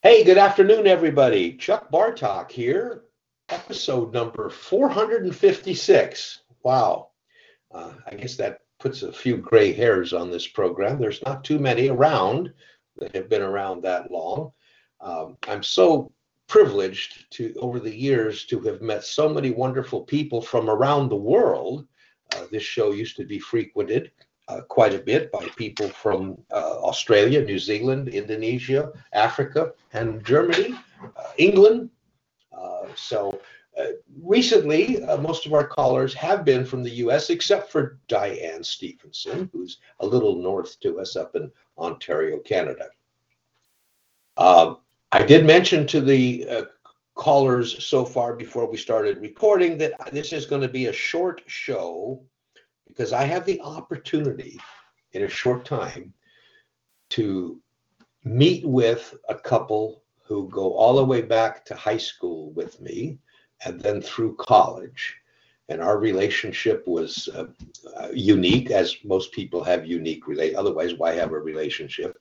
Hey, 0.00 0.22
good 0.22 0.38
afternoon, 0.38 0.86
everybody. 0.86 1.54
Chuck 1.54 1.90
Bartok 1.90 2.52
here. 2.52 3.02
Episode 3.48 4.12
number 4.14 4.48
456. 4.48 6.42
Wow. 6.62 7.08
Uh, 7.72 7.94
I 8.06 8.14
guess 8.14 8.36
that 8.36 8.60
puts 8.78 9.02
a 9.02 9.12
few 9.12 9.38
gray 9.38 9.72
hairs 9.72 10.12
on 10.12 10.30
this 10.30 10.46
program. 10.46 11.00
There's 11.00 11.20
not 11.24 11.42
too 11.42 11.58
many 11.58 11.88
around 11.88 12.52
that 12.98 13.12
have 13.16 13.28
been 13.28 13.42
around 13.42 13.82
that 13.82 14.12
long. 14.12 14.52
Um, 15.00 15.36
I'm 15.48 15.64
so 15.64 16.12
privileged 16.46 17.28
to, 17.32 17.52
over 17.58 17.80
the 17.80 17.92
years, 17.94 18.44
to 18.46 18.60
have 18.60 18.80
met 18.80 19.02
so 19.02 19.28
many 19.28 19.50
wonderful 19.50 20.02
people 20.02 20.40
from 20.40 20.70
around 20.70 21.08
the 21.08 21.16
world. 21.16 21.88
Uh, 22.36 22.44
this 22.52 22.62
show 22.62 22.92
used 22.92 23.16
to 23.16 23.24
be 23.24 23.40
frequented 23.40 24.12
uh, 24.48 24.62
quite 24.62 24.94
a 24.94 24.98
bit 24.98 25.30
by 25.30 25.46
people 25.56 25.88
from 25.88 26.38
uh, 26.52 26.80
Australia, 26.82 27.44
New 27.44 27.58
Zealand, 27.58 28.08
Indonesia, 28.08 28.92
Africa, 29.12 29.72
and 29.92 30.24
Germany, 30.24 30.74
uh, 31.02 31.30
England. 31.36 31.90
Uh, 32.52 32.86
so 32.96 33.40
uh, 33.78 33.88
recently, 34.22 35.00
most 35.20 35.46
of 35.46 35.52
our 35.52 35.66
callers 35.66 36.14
have 36.14 36.44
been 36.44 36.64
from 36.64 36.82
the 36.82 36.90
US, 37.06 37.30
except 37.30 37.70
for 37.70 37.98
Diane 38.08 38.64
Stevenson, 38.64 39.48
who's 39.52 39.78
a 40.00 40.06
little 40.06 40.36
north 40.36 40.80
to 40.80 40.98
us 40.98 41.14
up 41.14 41.36
in 41.36 41.50
Ontario, 41.76 42.38
Canada. 42.38 42.88
I 45.10 45.22
did 45.22 45.46
mention 45.46 45.86
to 45.86 46.02
the 46.02 46.46
uh, 46.48 46.64
callers 47.14 47.84
so 47.84 48.04
far 48.04 48.34
before 48.34 48.70
we 48.70 48.76
started 48.76 49.18
recording 49.18 49.78
that 49.78 49.92
this 50.12 50.32
is 50.32 50.44
going 50.44 50.60
to 50.62 50.68
be 50.68 50.86
a 50.86 50.92
short 50.92 51.42
show 51.46 52.22
because 52.98 53.12
I 53.12 53.22
have 53.22 53.46
the 53.46 53.60
opportunity 53.60 54.58
in 55.12 55.22
a 55.22 55.28
short 55.28 55.64
time 55.64 56.12
to 57.10 57.60
meet 58.24 58.66
with 58.66 59.14
a 59.28 59.36
couple 59.36 60.02
who 60.24 60.48
go 60.48 60.74
all 60.74 60.96
the 60.96 61.04
way 61.04 61.22
back 61.22 61.64
to 61.66 61.76
high 61.76 61.96
school 61.96 62.50
with 62.52 62.80
me 62.80 63.18
and 63.64 63.80
then 63.80 64.02
through 64.02 64.34
college. 64.34 65.14
And 65.68 65.80
our 65.80 65.98
relationship 65.98 66.82
was 66.88 67.28
uh, 67.34 67.46
uh, 67.96 68.08
unique, 68.12 68.72
as 68.72 68.96
most 69.04 69.32
people 69.32 69.62
have 69.62 69.86
unique 69.86 70.26
relate. 70.26 70.56
Otherwise, 70.56 70.94
why 70.94 71.12
have 71.12 71.30
a 71.30 71.38
relationship? 71.38 72.18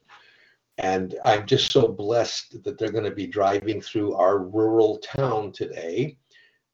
And 0.78 1.16
I'm 1.26 1.48
just 1.48 1.72
so 1.72 1.88
blessed 1.88 2.64
that 2.64 2.78
they're 2.78 2.92
going 2.92 3.04
to 3.04 3.12
be 3.12 3.26
driving 3.26 3.82
through 3.82 4.14
our 4.14 4.40
rural 4.40 5.00
town 5.00 5.54
today, 5.54 6.18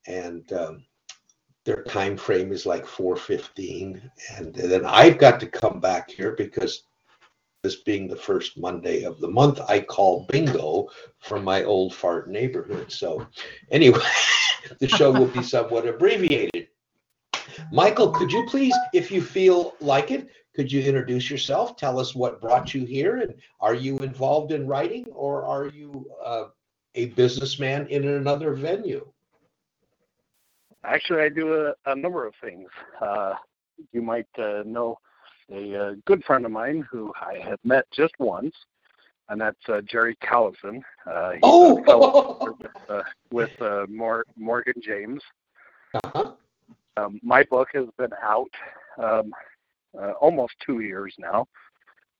and 0.07 0.51
um, 0.51 0.83
their 1.65 1.83
time 1.83 2.17
frame 2.17 2.51
is 2.51 2.65
like 2.65 2.85
4:15, 2.85 4.01
and 4.37 4.53
then 4.53 4.85
I've 4.85 5.17
got 5.17 5.39
to 5.39 5.47
come 5.47 5.79
back 5.79 6.09
here 6.09 6.33
because 6.33 6.83
this 7.63 7.77
being 7.77 8.09
the 8.09 8.15
first 8.15 8.57
Monday 8.57 9.03
of 9.03 9.19
the 9.21 9.29
month, 9.29 9.61
I 9.69 9.79
call 9.79 10.25
bingo 10.29 10.89
from 11.19 11.45
my 11.45 11.63
old 11.63 11.95
fart 11.95 12.29
neighborhood. 12.29 12.91
So, 12.91 13.25
anyway, 13.71 14.01
the 14.79 14.89
show 14.89 15.11
will 15.11 15.27
be 15.27 15.41
somewhat 15.41 15.87
abbreviated. 15.87 16.67
Michael, 17.71 18.11
could 18.11 18.31
you 18.31 18.45
please, 18.49 18.75
if 18.93 19.11
you 19.11 19.21
feel 19.21 19.75
like 19.79 20.11
it, 20.11 20.27
could 20.53 20.69
you 20.69 20.81
introduce 20.81 21.29
yourself? 21.29 21.77
Tell 21.77 21.97
us 21.99 22.13
what 22.13 22.41
brought 22.41 22.73
you 22.73 22.85
here, 22.85 23.17
and 23.17 23.33
are 23.61 23.73
you 23.73 23.97
involved 23.99 24.51
in 24.51 24.67
writing, 24.67 25.05
or 25.13 25.45
are 25.45 25.67
you 25.67 26.05
uh, 26.23 26.45
a 26.95 27.05
businessman 27.07 27.87
in 27.87 28.05
another 28.05 28.53
venue? 28.53 29.12
Actually, 30.85 31.21
I 31.21 31.29
do 31.29 31.53
a, 31.53 31.91
a 31.91 31.95
number 31.95 32.25
of 32.25 32.33
things. 32.41 32.69
Uh, 33.01 33.33
you 33.91 34.01
might 34.01 34.27
uh, 34.37 34.63
know 34.65 34.97
a, 35.49 35.73
a, 35.73 35.87
uh, 35.89 35.93
good 36.05 36.23
friend 36.23 36.45
of 36.45 36.51
mine 36.51 36.85
who 36.89 37.13
I 37.19 37.39
have 37.47 37.59
met 37.63 37.85
just 37.91 38.13
once, 38.19 38.53
and 39.29 39.39
that's 39.39 39.57
uh, 39.69 39.81
Jerry 39.81 40.17
Callison. 40.21 40.81
Uh, 41.09 41.31
he's 41.31 41.39
oh! 41.43 42.57
with, 42.59 42.89
uh, 42.89 43.03
with 43.31 43.61
uh, 43.61 43.85
Mor- 43.89 44.25
Morgan 44.35 44.81
James. 44.81 45.21
Uh-huh. 45.93 46.31
Um, 46.97 47.19
my 47.23 47.43
book 47.43 47.69
has 47.73 47.87
been 47.97 48.13
out 48.21 48.49
um, 48.97 49.33
uh, 49.99 50.11
almost 50.11 50.53
two 50.65 50.81
years 50.81 51.13
now. 51.17 51.47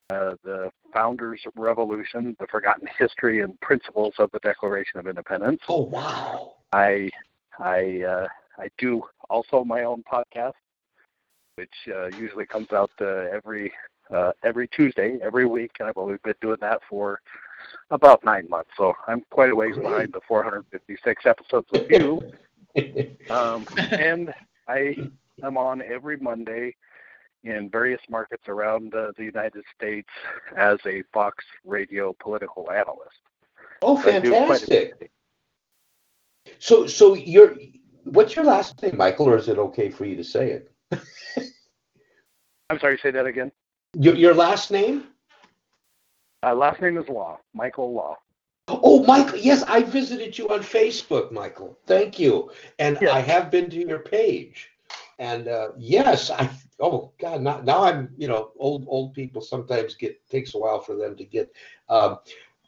Uh, 0.09 0.35
the 0.44 0.69
Founders 0.94 1.41
Revolution, 1.56 2.35
the 2.40 2.47
Forgotten 2.47 2.88
History 2.97 3.41
and 3.41 3.59
Principles 3.62 4.13
of 4.19 4.29
the 4.31 4.40
Declaration 4.40 5.00
of 5.00 5.07
Independence. 5.07 5.62
Oh 5.69 5.84
wow! 5.84 6.56
I 6.72 7.09
I 7.57 8.02
uh, 8.02 8.28
I 8.58 8.69
do 8.78 9.03
also 9.30 9.64
my 9.64 9.84
own 9.84 10.03
podcast, 10.12 10.53
which 11.56 11.74
uh, 11.94 12.08
usually 12.18 12.46
comes 12.46 12.72
out 12.72 12.91
uh, 13.02 13.25
every 13.31 13.72
uh, 14.12 14.31
every 14.44 14.68
Tuesday, 14.68 15.18
every 15.22 15.46
week, 15.46 15.72
and 15.80 15.88
I've 15.88 15.97
only 15.97 16.18
been 16.24 16.36
doing 16.41 16.58
that 16.62 16.81
for 16.90 17.19
about 17.90 18.24
nine 18.24 18.47
months. 18.50 18.72
So 18.78 18.94
I'm 19.08 19.24
quite 19.30 19.50
a 19.50 19.56
ways 19.56 19.78
behind 19.78 20.14
the 20.14 20.22
456 20.28 21.25
episodes 21.25 21.68
with 21.72 21.90
you. 21.90 22.22
um, 23.30 23.66
and 23.91 24.34
I 24.68 24.96
am 25.44 25.58
on 25.58 25.81
every 25.81 26.18
Monday 26.18 26.75
in 27.44 27.70
various 27.70 28.02
markets 28.09 28.44
around 28.47 28.94
uh, 28.96 29.12
the 29.18 29.24
United 29.24 29.64
States 29.75 30.09
as 30.56 30.78
a 30.85 31.03
Fox 31.14 31.44
radio 31.66 32.16
political 32.20 32.72
analyst. 32.72 33.20
Oh, 33.81 33.97
fantastic! 33.97 35.12
So, 36.59 36.88
so 36.88 37.16
you're 37.16 37.56
what's 38.03 38.36
your 38.36 38.46
last 38.46 38.81
name, 38.81 38.97
Michael, 38.97 39.30
or 39.30 39.38
is 39.38 39.47
it 39.47 39.58
okay 39.58 39.90
for 39.90 40.06
you 40.06 40.16
to 40.16 40.24
say 40.24 40.52
it? 40.52 40.72
I'm 42.69 42.80
sorry, 42.80 42.97
say 43.02 43.12
that 43.12 43.25
again. 43.25 43.52
Your, 43.96 44.16
your 44.16 44.34
last 44.34 44.72
name? 44.72 45.06
Uh, 46.46 46.56
last 46.56 46.81
name 46.81 46.97
is 46.97 47.08
Law, 47.08 47.40
Michael 47.53 47.94
Law. 47.94 48.18
Oh, 48.68 49.03
Michael, 49.03 49.40
yes, 49.40 49.64
I 49.64 49.84
visited 49.84 50.38
you 50.38 50.50
on 50.50 50.62
Facebook, 50.62 51.31
Michael. 51.31 51.78
Thank 51.86 52.18
you. 52.18 52.52
And 52.80 52.97
yes. 53.02 53.12
I 53.12 53.19
have 53.19 53.52
been 53.52 53.69
to 53.69 53.78
your 53.78 54.00
page. 54.00 54.70
And 55.20 55.47
uh, 55.47 55.70
yes, 55.78 56.31
I 56.31 56.50
oh 56.80 57.12
god, 57.20 57.41
now, 57.41 57.62
now 57.62 57.84
I'm 57.84 58.09
you 58.18 58.28
know 58.28 58.52
old 58.58 58.85
old 58.88 59.14
people 59.14 59.41
sometimes 59.41 59.96
get 59.96 60.28
takes 60.28 60.56
a 60.56 60.58
while 60.58 60.80
for 60.80 60.96
them 60.96 61.16
to 61.16 61.24
get. 61.24 61.53
Um, 61.88 62.18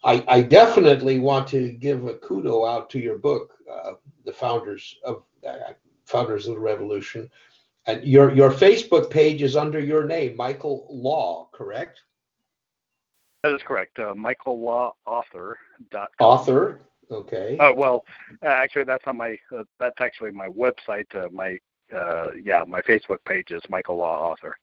I, 0.03 0.23
I 0.27 0.41
definitely 0.41 1.19
want 1.19 1.47
to 1.49 1.71
give 1.71 2.05
a 2.05 2.13
kudo 2.13 2.69
out 2.69 2.91
to 2.91 2.99
your 2.99 3.17
book, 3.17 3.55
uh, 3.71 3.93
the 4.25 4.33
founders 4.33 4.97
of 5.03 5.23
uh, 5.47 5.73
founders 6.05 6.47
of 6.47 6.55
the 6.55 6.61
revolution. 6.61 7.29
And 7.87 8.03
your 8.03 8.33
your 8.33 8.51
Facebook 8.51 9.09
page 9.09 9.41
is 9.41 9.55
under 9.55 9.79
your 9.79 10.05
name, 10.05 10.35
Michael 10.35 10.87
Law, 10.89 11.49
correct? 11.53 12.01
That 13.43 13.53
is 13.53 13.61
correct. 13.63 13.99
Uh, 13.99 14.15
Michael 14.15 14.59
Law 14.59 14.95
Author. 15.05 15.59
Author. 16.19 16.81
Okay. 17.11 17.57
Uh, 17.59 17.73
well, 17.73 18.03
uh, 18.43 18.47
actually, 18.47 18.85
that's 18.85 19.03
on 19.05 19.17
my. 19.17 19.37
Uh, 19.55 19.63
that's 19.79 20.01
actually 20.01 20.31
my 20.31 20.47
website. 20.47 21.05
Uh, 21.13 21.29
my 21.31 21.59
uh, 21.95 22.31
yeah, 22.43 22.63
my 22.67 22.81
Facebook 22.81 23.23
page 23.25 23.51
is 23.51 23.61
Michael 23.69 23.97
Law 23.97 24.31
Author. 24.31 24.57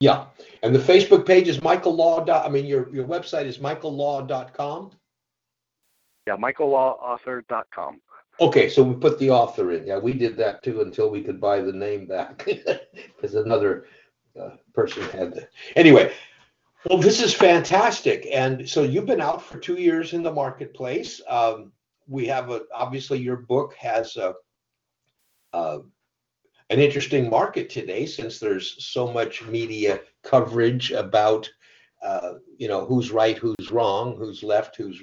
Yeah, 0.00 0.26
and 0.62 0.74
the 0.74 0.80
Facebook 0.80 1.24
page 1.24 1.48
is 1.48 1.62
Michael 1.62 1.94
Law. 1.94 2.24
I 2.26 2.48
mean, 2.48 2.66
your 2.66 2.88
your 2.92 3.06
website 3.06 3.44
is 3.44 3.58
michaellaw.com. 3.58 4.90
Yeah, 6.26 6.36
michaellawauthor.com. 6.36 8.00
Okay, 8.38 8.68
so 8.68 8.82
we 8.82 8.94
put 8.94 9.18
the 9.18 9.30
author 9.30 9.72
in. 9.72 9.86
Yeah, 9.86 9.98
we 9.98 10.12
did 10.12 10.36
that 10.36 10.62
too 10.62 10.82
until 10.82 11.10
we 11.10 11.22
could 11.22 11.40
buy 11.40 11.60
the 11.60 11.72
name 11.72 12.06
back 12.06 12.44
because 13.16 13.34
another 13.34 13.86
uh, 14.40 14.50
person 14.74 15.02
had 15.04 15.34
the. 15.34 15.48
Anyway, 15.74 16.12
well, 16.88 16.98
this 16.98 17.22
is 17.22 17.32
fantastic, 17.32 18.28
and 18.32 18.68
so 18.68 18.82
you've 18.82 19.06
been 19.06 19.22
out 19.22 19.42
for 19.42 19.58
two 19.58 19.76
years 19.76 20.12
in 20.12 20.22
the 20.22 20.32
marketplace. 20.32 21.20
Um, 21.28 21.72
we 22.06 22.26
have 22.26 22.50
a 22.50 22.62
obviously 22.74 23.18
your 23.18 23.36
book 23.36 23.74
has 23.74 24.16
a, 24.16 24.34
a 25.54 25.80
an 26.68 26.80
interesting 26.80 27.30
market 27.30 27.70
today 27.70 28.06
since 28.06 28.38
there's 28.38 28.84
so 28.84 29.10
much 29.12 29.44
media 29.46 30.00
coverage 30.22 30.92
about 30.92 31.48
uh, 32.02 32.34
you 32.58 32.68
know 32.68 32.84
who's 32.84 33.10
right 33.10 33.38
who's 33.38 33.70
wrong 33.70 34.16
who's 34.16 34.42
left 34.42 34.76
who's 34.76 35.02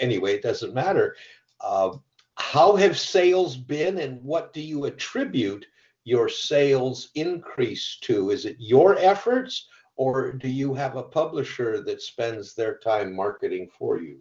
anyway 0.00 0.34
it 0.34 0.42
doesn't 0.42 0.74
matter 0.74 1.14
uh, 1.60 1.90
how 2.36 2.76
have 2.76 2.98
sales 2.98 3.56
been 3.56 3.98
and 3.98 4.22
what 4.22 4.52
do 4.52 4.60
you 4.60 4.84
attribute 4.86 5.66
your 6.04 6.28
sales 6.28 7.10
increase 7.14 7.98
to 8.02 8.30
is 8.30 8.44
it 8.44 8.56
your 8.58 8.98
efforts 8.98 9.68
or 9.96 10.32
do 10.32 10.48
you 10.48 10.74
have 10.74 10.96
a 10.96 11.02
publisher 11.02 11.82
that 11.82 12.02
spends 12.02 12.54
their 12.54 12.78
time 12.78 13.14
marketing 13.14 13.68
for 13.78 14.00
you 14.00 14.20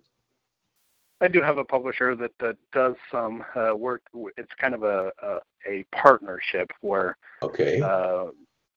I 1.23 1.29
do 1.29 1.41
have 1.41 1.57
a 1.57 1.63
publisher 1.63 2.15
that, 2.17 2.31
that 2.39 2.57
does 2.73 2.95
some 3.09 3.45
uh, 3.55 3.73
work. 3.73 4.01
It's 4.35 4.51
kind 4.59 4.73
of 4.73 4.83
a, 4.83 5.09
a, 5.21 5.37
a 5.65 5.85
partnership 5.95 6.69
where 6.81 7.15
okay 7.41 7.79
uh, 7.79 8.25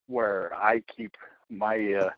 where 0.06 0.54
I 0.54 0.80
keep 0.96 1.16
my 1.50 1.94
uh, 1.94 2.10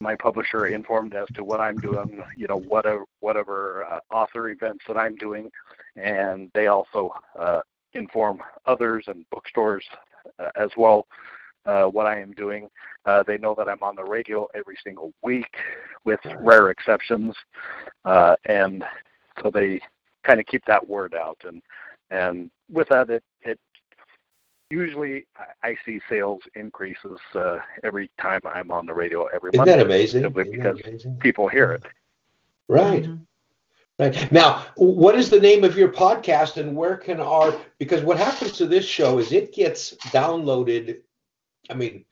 my 0.00 0.14
publisher 0.14 0.68
informed 0.68 1.14
as 1.14 1.28
to 1.34 1.44
what 1.44 1.60
I'm 1.60 1.76
doing. 1.76 2.22
You 2.38 2.46
know, 2.46 2.58
whatever 2.60 3.04
whatever 3.20 3.84
uh, 3.84 4.00
author 4.10 4.48
events 4.48 4.84
that 4.88 4.96
I'm 4.96 5.14
doing, 5.16 5.50
and 5.96 6.50
they 6.54 6.66
also 6.66 7.12
uh, 7.38 7.60
inform 7.94 8.40
others 8.66 9.04
and 9.06 9.24
bookstores 9.30 9.84
uh, 10.38 10.50
as 10.56 10.70
well 10.76 11.06
uh, 11.66 11.84
what 11.84 12.06
I 12.06 12.20
am 12.20 12.32
doing. 12.32 12.68
Uh, 13.06 13.22
they 13.26 13.38
know 13.38 13.54
that 13.56 13.68
I'm 13.68 13.82
on 13.82 13.94
the 13.96 14.04
radio 14.04 14.46
every 14.54 14.76
single 14.84 15.12
week, 15.22 15.54
with 16.04 16.20
rare 16.40 16.70
exceptions, 16.70 17.34
uh, 18.04 18.34
and 18.46 18.84
so 19.42 19.50
they 19.50 19.80
kind 20.24 20.40
of 20.40 20.46
keep 20.46 20.64
that 20.66 20.86
word 20.88 21.14
out. 21.14 21.38
And 21.46 21.62
and 22.10 22.50
with 22.70 22.88
that, 22.88 23.10
it 23.10 23.22
it 23.42 23.58
usually 24.70 25.26
I 25.62 25.76
see 25.84 26.00
sales 26.08 26.40
increases 26.54 27.18
uh, 27.34 27.58
every 27.82 28.10
time 28.20 28.40
I'm 28.44 28.70
on 28.70 28.86
the 28.86 28.94
radio 28.94 29.26
every 29.26 29.50
Isn't 29.52 29.64
month. 29.64 29.68
that 29.68 29.80
amazing? 29.80 30.22
Simply 30.22 30.42
Isn't 30.42 30.56
because 30.58 30.76
that 30.78 30.86
amazing? 30.88 31.16
people 31.20 31.48
hear 31.48 31.72
it. 31.72 31.82
Right. 32.68 33.04
Mhm. 33.04 33.26
Right. 33.98 34.32
Now, 34.32 34.66
what 34.76 35.14
is 35.14 35.30
the 35.30 35.38
name 35.38 35.62
of 35.62 35.76
your 35.76 35.88
podcast 35.88 36.56
and 36.56 36.74
where 36.74 36.96
can 36.96 37.20
our, 37.20 37.56
because 37.78 38.02
what 38.02 38.18
happens 38.18 38.52
to 38.52 38.66
this 38.66 38.84
show 38.84 39.18
is 39.18 39.30
it 39.30 39.54
gets 39.54 39.94
downloaded. 40.08 40.98
I 41.70 41.74
mean, 41.74 42.04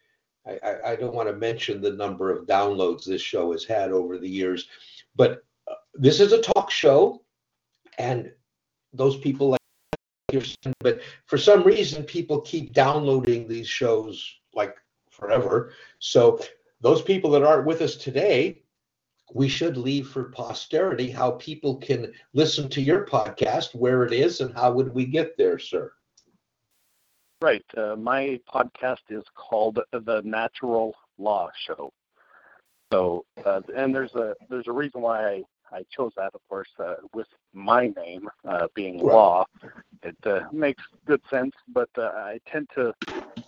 I, 0.47 0.77
I, 0.87 0.97
don't 0.97 1.15
want 1.15 1.29
to 1.29 1.35
mention 1.35 1.81
the 1.81 1.93
number 1.93 2.31
of 2.31 2.47
downloads 2.47 3.05
this 3.05 3.23
show 3.23 3.53
has 3.53 3.65
had 3.65 3.91
over 3.91 4.17
the 4.17 4.29
years, 4.29 4.69
but 5.17 5.45
uh, 5.69 5.75
this 5.95 6.21
is 6.21 6.33
a 6.33 6.41
talk 6.41 6.71
show 6.71 7.23
and 7.99 8.33
those 8.93 9.17
people 9.17 9.51
like 9.51 9.59
but 10.81 11.01
for 11.27 11.37
some 11.37 11.63
reason, 11.63 12.05
people 12.05 12.41
keep 12.41 12.73
downloading 12.73 13.47
these 13.47 13.69
shows 13.69 14.37
like 14.55 14.77
forever. 15.11 15.73
So 15.99 16.41
those 16.81 17.03
people 17.03 17.31
that 17.33 17.43
aren't 17.43 17.67
with 17.67 17.83
us 17.83 17.97
today, 17.97 18.62
we 19.35 19.49
should 19.49 19.77
leave 19.77 20.09
for 20.09 20.25
posterity 20.25 21.11
how 21.11 21.33
people 21.33 21.77
can 21.77 22.13
listen 22.35 22.69
to 22.69 22.83
your 22.83 23.07
podcast, 23.07 23.75
where 23.75 24.05
it 24.05 24.13
is, 24.13 24.41
and 24.41 24.55
how 24.55 24.73
would 24.73 24.93
we 24.93 25.07
get 25.07 25.37
there, 25.37 25.59
sir? 25.59 25.93
Right. 27.41 27.65
Uh, 27.77 27.97
my 27.97 28.39
podcast 28.53 29.01
is 29.11 29.25
called 29.35 29.81
The 29.91 30.23
Natural 30.25 30.95
Law 31.19 31.51
Show. 31.67 31.93
So, 32.93 33.25
uh, 33.45 33.63
and 33.75 33.95
there's 33.95 34.15
a 34.15 34.35
there's 34.51 34.69
a 34.69 34.73
reason 34.73 35.01
why 35.01 35.27
I, 35.27 35.43
I 35.73 35.83
chose 35.91 36.13
that. 36.17 36.33
Of 36.35 36.43
course, 36.49 36.69
uh, 36.79 36.97
with 37.15 37.27
my 37.55 37.89
name 37.97 38.29
uh, 38.47 38.69
being 38.75 38.99
Right. 38.99 39.15
Law, 39.15 39.47
it 40.03 40.17
uh, 40.25 40.41
makes 40.53 40.83
good 41.07 41.23
sense. 41.31 41.55
But 41.69 41.89
uh, 41.97 42.13
I 42.15 42.39
tend 42.47 42.69
to, 42.75 42.93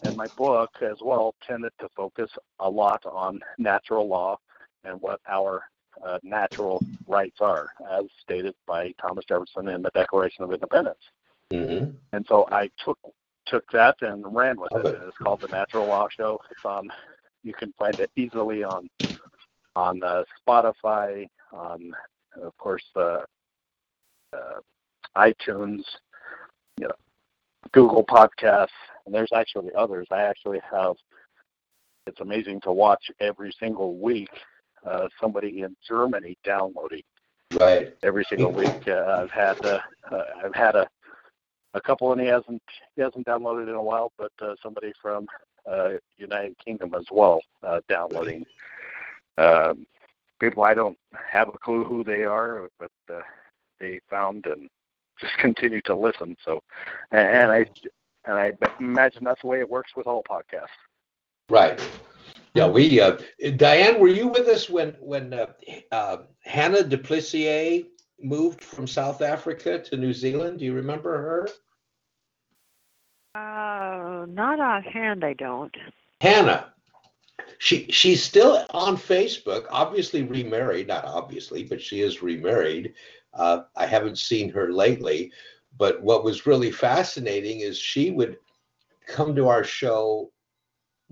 in 0.07 0.17
my 0.17 0.27
book 0.39 0.71
as 0.81 0.97
well, 1.03 1.35
tended 1.47 1.73
to 1.81 1.89
focus 1.95 2.31
a 2.59 2.69
lot 2.69 3.05
on 3.05 3.41
natural 3.59 4.09
law 4.09 4.39
and 4.85 5.01
what 5.01 5.21
our 5.29 5.63
uh, 6.05 6.19
natural 6.23 6.83
rights 7.07 7.39
are, 7.41 7.69
as 7.93 8.05
stated 8.21 8.55
by 8.67 8.93
Thomas 9.01 9.25
Jefferson 9.27 9.69
in 9.69 9.83
the 9.83 9.91
Declaration 9.95 10.45
of 10.45 10.53
Independence. 10.53 10.99
Mm-hmm. 11.53 11.91
And 12.13 12.27
so 12.29 12.47
I 12.51 12.71
took 12.85 12.99
took 13.47 13.71
that 13.73 13.97
and 14.01 14.25
ran 14.35 14.59
with 14.59 14.73
it. 14.73 14.87
it. 14.87 15.03
It's 15.07 15.17
called 15.19 15.43
the 15.43 15.49
Natural 15.49 15.87
Law 15.87 16.09
Show. 16.09 16.41
It's 16.51 16.65
on. 16.65 16.91
You 17.43 17.53
can 17.53 17.75
find 17.79 17.99
it 18.01 18.11
easily 18.17 18.65
on 18.65 18.89
on 19.77 20.03
uh, 20.03 20.25
Spotify, 20.47 21.29
on 21.53 21.93
of 22.43 22.57
course 22.59 22.83
the 22.95 23.25
uh, 24.33 24.61
iTunes, 25.17 25.83
you 26.79 26.89
know, 26.89 26.95
Google 27.73 28.05
Podcasts, 28.05 28.69
and 29.07 29.15
there's 29.15 29.33
actually 29.35 29.71
others. 29.77 30.07
I 30.11 30.23
actually 30.23 30.61
have. 30.71 30.97
It's 32.07 32.21
amazing 32.21 32.61
to 32.63 32.73
watch 32.73 33.11
every 33.21 33.55
single 33.59 33.97
week 33.97 34.29
uh, 34.87 35.09
somebody 35.21 35.63
in 35.63 35.77
Germany 35.87 36.37
downloading 36.45 37.03
Right. 37.61 37.95
every 38.03 38.25
single 38.29 38.53
week. 38.53 38.69
Uh, 38.87 39.21
I've 39.23 39.31
had 39.31 39.65
uh, 39.65 39.79
uh, 40.11 40.25
I've 40.45 40.55
had 40.55 40.75
a 40.75 40.89
a 41.75 41.81
couple, 41.81 42.13
and 42.13 42.21
he 42.21 42.27
hasn't 42.27 42.63
he 42.97 43.03
hasn't 43.03 43.27
downloaded 43.27 43.69
in 43.69 43.75
a 43.75 43.83
while, 43.83 44.13
but 44.19 44.33
uh, 44.41 44.55
somebody 44.63 44.93
from 45.01 45.27
uh, 45.71 45.91
United 46.17 46.57
Kingdom 46.65 46.95
as 46.95 47.05
well 47.11 47.41
uh, 47.63 47.81
downloading. 47.89 48.45
Um, 49.39 49.87
people 50.41 50.63
I 50.63 50.75
don't 50.75 50.99
have 51.31 51.49
a 51.49 51.59
clue 51.59 51.85
who 51.85 52.05
they 52.05 52.25
are, 52.25 52.69
but 52.79 52.91
uh, 53.13 53.21
they 53.81 54.01
found 54.09 54.47
and 54.47 54.69
just 55.21 55.37
continue 55.39 55.81
to 55.83 55.95
listen. 55.95 56.37
So, 56.45 56.61
and, 57.11 57.29
and 57.29 57.51
I 57.53 57.67
and 58.27 58.35
I 58.39 58.53
imagine 58.81 59.25
that's 59.25 59.43
the 59.43 59.49
way 59.49 59.61
it 59.61 59.69
works 59.69 59.93
with 59.97 60.07
all 60.07 60.23
podcasts. 60.29 60.69
Right. 61.51 61.81
Yeah, 62.55 62.69
we. 62.69 63.01
Uh, 63.01 63.19
Diane, 63.57 63.99
were 63.99 64.09
you 64.09 64.29
with 64.29 64.47
us 64.47 64.71
when 64.71 64.91
when 65.01 65.35
uh, 65.35 65.47
uh, 65.91 66.19
Hannah 66.45 66.85
Duplessier 66.85 67.85
moved 68.21 68.63
from 68.63 68.87
South 68.87 69.23
Africa 69.23 69.81
to 69.81 69.97
New 69.97 70.13
Zealand? 70.13 70.61
Do 70.61 70.65
you 70.65 70.73
remember 70.73 71.11
her? 71.11 71.49
Uh, 73.35 74.27
not 74.27 74.61
offhand, 74.61 75.25
I 75.25 75.33
don't. 75.33 75.75
Hannah. 76.21 76.73
She 77.59 77.91
she's 77.91 78.23
still 78.23 78.65
on 78.71 78.97
Facebook. 78.97 79.67
Obviously 79.71 80.23
remarried, 80.23 80.87
not 80.89 81.05
obviously, 81.05 81.65
but 81.65 81.83
she 81.83 82.03
is 82.03 82.23
remarried. 82.23 82.95
Uh, 83.33 83.63
I 83.75 83.87
haven't 83.87 84.19
seen 84.19 84.51
her 84.51 84.73
lately, 84.73 85.33
but 85.77 86.01
what 86.03 86.23
was 86.23 86.47
really 86.47 86.71
fascinating 86.71 87.61
is 87.61 87.77
she 87.77 88.13
would 88.13 88.39
come 89.09 89.35
to 89.35 89.49
our 89.49 89.65
show, 89.65 90.31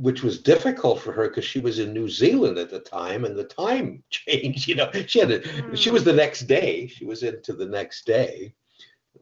which 0.03 0.25
was 0.25 0.43
difficult 0.43 1.01
for 1.01 1.13
her 1.13 1.29
because 1.29 1.45
she 1.45 1.61
was 1.61 1.79
in 1.79 1.93
New 1.93 2.09
Zealand 2.09 2.59
at 2.59 2.71
the 2.71 2.81
time, 2.81 3.25
and 3.25 3.37
the 3.37 3.45
time 3.45 4.03
changed. 4.11 4.67
You 4.67 4.75
know, 4.75 4.91
she 5.07 5.21
had 5.21 5.31
a, 5.31 5.77
she 5.77 5.91
was 5.91 6.03
the 6.03 6.13
next 6.13 6.43
day. 6.43 6.89
She 6.89 7.05
was 7.05 7.23
into 7.23 7.53
the 7.53 7.67
next 7.67 8.05
day, 8.05 8.53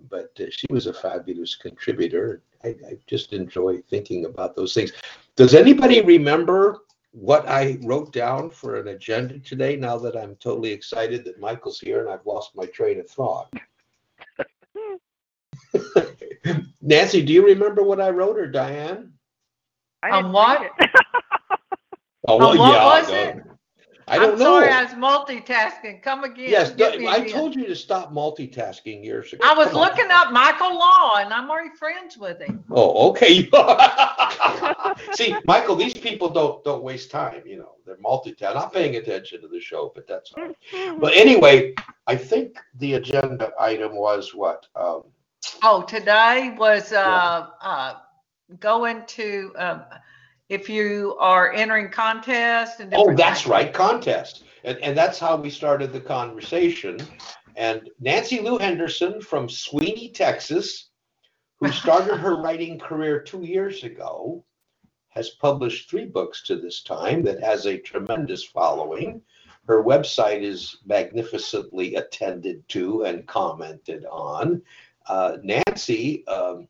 but 0.09 0.31
uh, 0.41 0.45
she 0.51 0.67
was 0.71 0.87
a 0.87 0.95
fabulous 0.95 1.55
contributor. 1.55 2.43
I, 2.65 2.69
I 2.69 2.99
just 3.07 3.35
enjoy 3.35 3.83
thinking 3.91 4.25
about 4.25 4.57
those 4.57 4.73
things. 4.73 4.93
Does 5.37 5.55
anybody 5.55 6.01
remember 6.01 6.79
what 7.13 7.47
I 7.47 7.79
wrote 7.83 8.15
down 8.15 8.49
for 8.49 8.77
an 8.77 8.89
agenda 8.89 9.39
today? 9.39 9.77
Now 9.77 9.99
that 9.99 10.17
I'm 10.17 10.35
totally 10.37 10.73
excited 10.73 11.27
that 11.27 11.39
Michael's 11.39 11.79
here 11.79 12.01
and 12.01 12.09
I've 12.09 12.25
lost 12.25 12.57
my 12.57 12.65
train 12.65 13.01
of 13.01 13.11
thought. 13.11 13.53
Nancy, 16.81 17.23
do 17.23 17.35
you 17.35 17.45
remember 17.45 17.83
what 17.83 18.01
I 18.01 18.09
wrote, 18.09 18.39
or 18.39 18.47
Diane? 18.47 19.13
I 20.03 20.11
On 20.11 20.23
didn't 20.23 20.33
what? 20.33 20.61
read 20.61 20.71
it. 20.79 20.91
Oh, 22.29 22.37
what 22.37 22.59
was 22.59 23.09
it? 23.11 23.43
I 24.07 24.19
don't 24.19 24.33
I'm 24.33 24.39
know. 24.39 24.45
sorry, 24.61 24.69
I 24.69 24.83
was 24.85 24.93
multitasking. 24.93 26.03
Come 26.03 26.25
again. 26.25 26.51
yes, 26.51 26.71
Get 26.73 26.99
me 26.99 27.07
I 27.07 27.19
again. 27.19 27.33
told 27.33 27.55
you 27.55 27.65
to 27.67 27.77
stop 27.77 28.13
multitasking 28.13 29.03
years 29.05 29.33
ago. 29.33 29.43
I 29.47 29.55
was 29.55 29.69
Come 29.69 29.77
on. 29.77 29.89
looking 29.89 30.11
up 30.11 30.33
Michael 30.33 30.75
Law, 30.77 31.17
and 31.17 31.33
I'm 31.33 31.49
already 31.49 31.71
friends 31.77 32.19
with 32.19 32.41
him. 32.41 32.63
Oh, 32.71 33.09
okay. 33.11 33.49
See, 35.15 35.35
Michael, 35.47 35.77
these 35.77 35.95
people 35.95 36.29
don't 36.29 36.63
don't 36.65 36.83
waste 36.83 37.11
time. 37.11 37.43
You 37.47 37.59
know, 37.59 37.73
they're 37.87 37.97
multitask, 37.99 38.55
not 38.55 38.73
paying 38.73 38.97
attention 38.97 39.41
to 39.43 39.49
the 39.49 39.61
show, 39.61 39.93
but 39.95 40.07
that's 40.09 40.33
all 40.33 40.45
right. 40.45 41.01
But 41.01 41.15
anyway, 41.15 41.75
I 42.07 42.17
think 42.17 42.59
the 42.79 42.95
agenda 42.95 43.53
item 43.59 43.95
was 43.95 44.35
what? 44.35 44.67
Um, 44.75 45.05
Oh, 45.63 45.83
today 45.83 46.55
was 46.59 46.93
uh, 46.93 47.47
uh, 47.63 47.95
going 48.59 48.99
into, 48.99 49.53
um, 49.57 49.85
if 50.49 50.69
you 50.69 51.17
are 51.21 51.53
entering 51.53 51.91
contests 51.91 52.81
and 52.81 52.93
oh, 52.95 52.99
different 52.99 53.19
that's 53.19 53.43
things. 53.43 53.51
right, 53.51 53.73
contest, 53.73 54.45
and 54.65 54.79
and 54.79 54.97
that's 54.97 55.19
how 55.19 55.37
we 55.37 55.51
started 55.51 55.93
the 55.93 56.01
conversation. 56.01 56.99
And 57.57 57.91
Nancy 58.01 58.41
Lou 58.41 58.59
Henderson 58.59 59.21
from 59.21 59.49
Sweeney, 59.49 60.11
Texas, 60.11 60.91
who 61.59 61.71
started 61.73 62.17
her 62.17 62.41
writing 62.41 62.79
career 62.79 63.21
two 63.21 63.43
years 63.43 63.85
ago, 63.85 64.45
has 65.11 65.31
published 65.31 65.91
three 65.91 66.07
books 66.07 66.43
to 66.45 66.57
this 66.57 66.83
time 66.83 67.23
that 67.25 67.43
has 67.43 67.67
a 67.67 67.79
tremendous 67.79 68.45
following. 68.45 69.21
Her 69.67 69.85
website 69.85 70.43
is 70.43 70.79
magnificently 70.85 71.97
attended 71.97 72.69
to 72.71 73.05
and 73.05 73.27
commented 73.27 74.05
on. 74.07 74.63
Uh, 75.07 75.37
Nancy 75.43 76.27
um, 76.27 76.67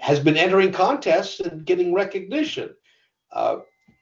has 0.00 0.18
been 0.18 0.36
entering 0.36 0.72
contests 0.72 1.40
and 1.40 1.64
getting 1.64 1.94
recognition. 1.94 2.74
Uh, 3.32 3.58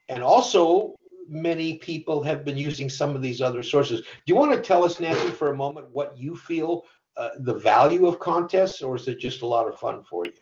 and 0.09 0.23
also, 0.23 0.95
many 1.28 1.78
people 1.78 2.23
have 2.23 2.45
been 2.45 2.57
using 2.57 2.88
some 2.88 3.14
of 3.14 3.23
these 3.23 3.43
other 3.43 3.62
sources. 3.62 4.00
Do 4.00 4.07
you 4.26 4.37
want 4.37 4.52
to 4.52 4.61
tell 4.61 4.85
us, 4.85 5.00
Nancy, 5.00 5.31
for 5.31 5.52
a 5.52 5.57
moment, 5.57 5.88
what 5.93 6.17
you 6.17 6.37
feel 6.37 6.85
uh, 7.17 7.31
the 7.40 7.55
value 7.55 8.07
of 8.07 8.19
contests, 8.19 8.81
or 8.81 8.97
is 8.97 9.09
it 9.09 9.19
just 9.19 9.43
a 9.43 9.47
lot 9.47 9.69
of 9.69 9.78
fun 9.78 10.02
for 10.02 10.25
you? 10.25 10.33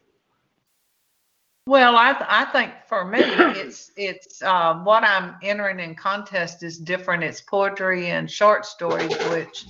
Well, 1.66 1.96
I, 1.96 2.12
th- 2.12 2.26
I 2.28 2.44
think 2.46 2.72
for 2.88 3.04
me, 3.04 3.18
it's 3.22 3.90
it's 3.96 4.40
uh, 4.42 4.74
what 4.76 5.02
I'm 5.02 5.34
entering 5.42 5.80
in 5.80 5.96
contest 5.96 6.62
is 6.62 6.78
different. 6.78 7.24
It's 7.24 7.40
poetry 7.40 8.06
and 8.10 8.30
short 8.30 8.64
stories, 8.64 9.12
which 9.30 9.64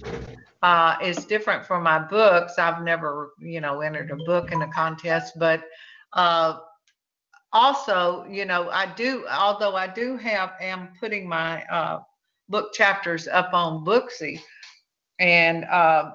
uh, 0.62 0.96
is 1.02 1.24
different 1.24 1.64
from 1.64 1.82
my 1.82 1.98
books. 1.98 2.58
I've 2.58 2.82
never, 2.82 3.32
you 3.40 3.62
know, 3.62 3.80
entered 3.80 4.10
a 4.10 4.16
book 4.16 4.52
in 4.52 4.60
a 4.60 4.68
contest, 4.72 5.38
but 5.38 5.64
uh, 6.12 6.58
also, 7.52 8.26
you 8.28 8.44
know, 8.44 8.68
I 8.70 8.92
do. 8.94 9.26
Although 9.30 9.74
I 9.74 9.86
do 9.86 10.18
have, 10.18 10.52
am 10.60 10.90
putting 11.00 11.26
my 11.26 11.62
uh, 11.64 12.00
book 12.50 12.74
chapters 12.74 13.26
up 13.26 13.54
on 13.54 13.86
Booksie, 13.86 14.40
and 15.18 15.64
uh, 15.64 16.12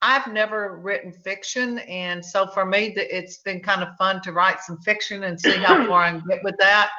I've 0.00 0.32
never 0.32 0.76
written 0.76 1.12
fiction, 1.12 1.80
and 1.80 2.24
so 2.24 2.46
for 2.46 2.64
me, 2.64 2.94
it's 2.96 3.38
been 3.38 3.60
kind 3.60 3.82
of 3.82 3.96
fun 3.96 4.22
to 4.22 4.32
write 4.32 4.60
some 4.60 4.78
fiction 4.78 5.24
and 5.24 5.40
see 5.40 5.56
how 5.58 5.86
far 5.88 6.02
I 6.02 6.10
can 6.10 6.22
get 6.28 6.44
with 6.44 6.56
that. 6.58 6.90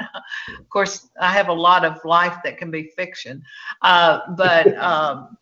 of 0.60 0.70
course, 0.70 1.10
I 1.20 1.32
have 1.32 1.48
a 1.48 1.54
lot 1.54 1.86
of 1.86 1.98
life 2.04 2.38
that 2.44 2.58
can 2.58 2.72
be 2.72 2.92
fiction, 2.98 3.42
uh, 3.84 4.20
but 4.36 4.78
um, 4.78 5.38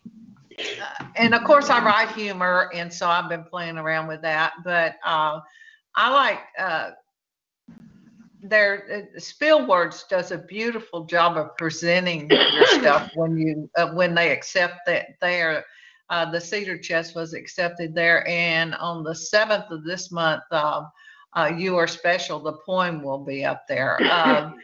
uh, 0.60 1.06
and 1.16 1.34
of 1.34 1.44
course, 1.44 1.72
I 1.72 1.84
write 1.84 2.12
humor, 2.12 2.70
and 2.76 2.94
so 2.94 3.08
I've 3.08 3.30
been 3.30 3.44
playing 3.44 3.78
around 3.78 4.08
with 4.08 4.22
that. 4.22 4.54
But 4.64 4.96
uh, 5.04 5.40
I 5.96 6.10
like 6.12 6.40
uh, 6.60 6.92
their 8.44 9.08
uh, 9.16 9.20
Spillwords 9.20 10.08
does 10.08 10.32
a 10.32 10.38
beautiful 10.38 11.06
job 11.06 11.38
of 11.38 11.58
presenting 11.58 12.30
your 12.30 12.68
stuff 12.68 13.12
when 13.16 13.38
you 13.38 13.70
uh, 13.78 13.92
when 13.94 14.14
they 14.14 14.32
accept 14.32 14.82
that 14.86 15.16
they 15.22 15.42
are 15.42 15.64
uh, 16.10 16.30
the 16.30 16.40
Cedar 16.40 16.78
Chest 16.78 17.16
was 17.16 17.34
accepted 17.34 17.94
there. 17.94 18.28
And 18.28 18.76
on 18.76 19.04
the 19.04 19.12
7th 19.12 19.70
of 19.72 19.84
this 19.84 20.12
month, 20.12 20.44
uh, 20.52 20.84
uh, 21.36 21.52
You 21.56 21.78
Are 21.78 21.88
Special, 21.88 22.40
the 22.40 22.58
poem 22.66 23.04
will 23.04 23.24
be 23.24 23.46
up 23.46 23.68
there. 23.68 24.00
Um, 24.12 24.56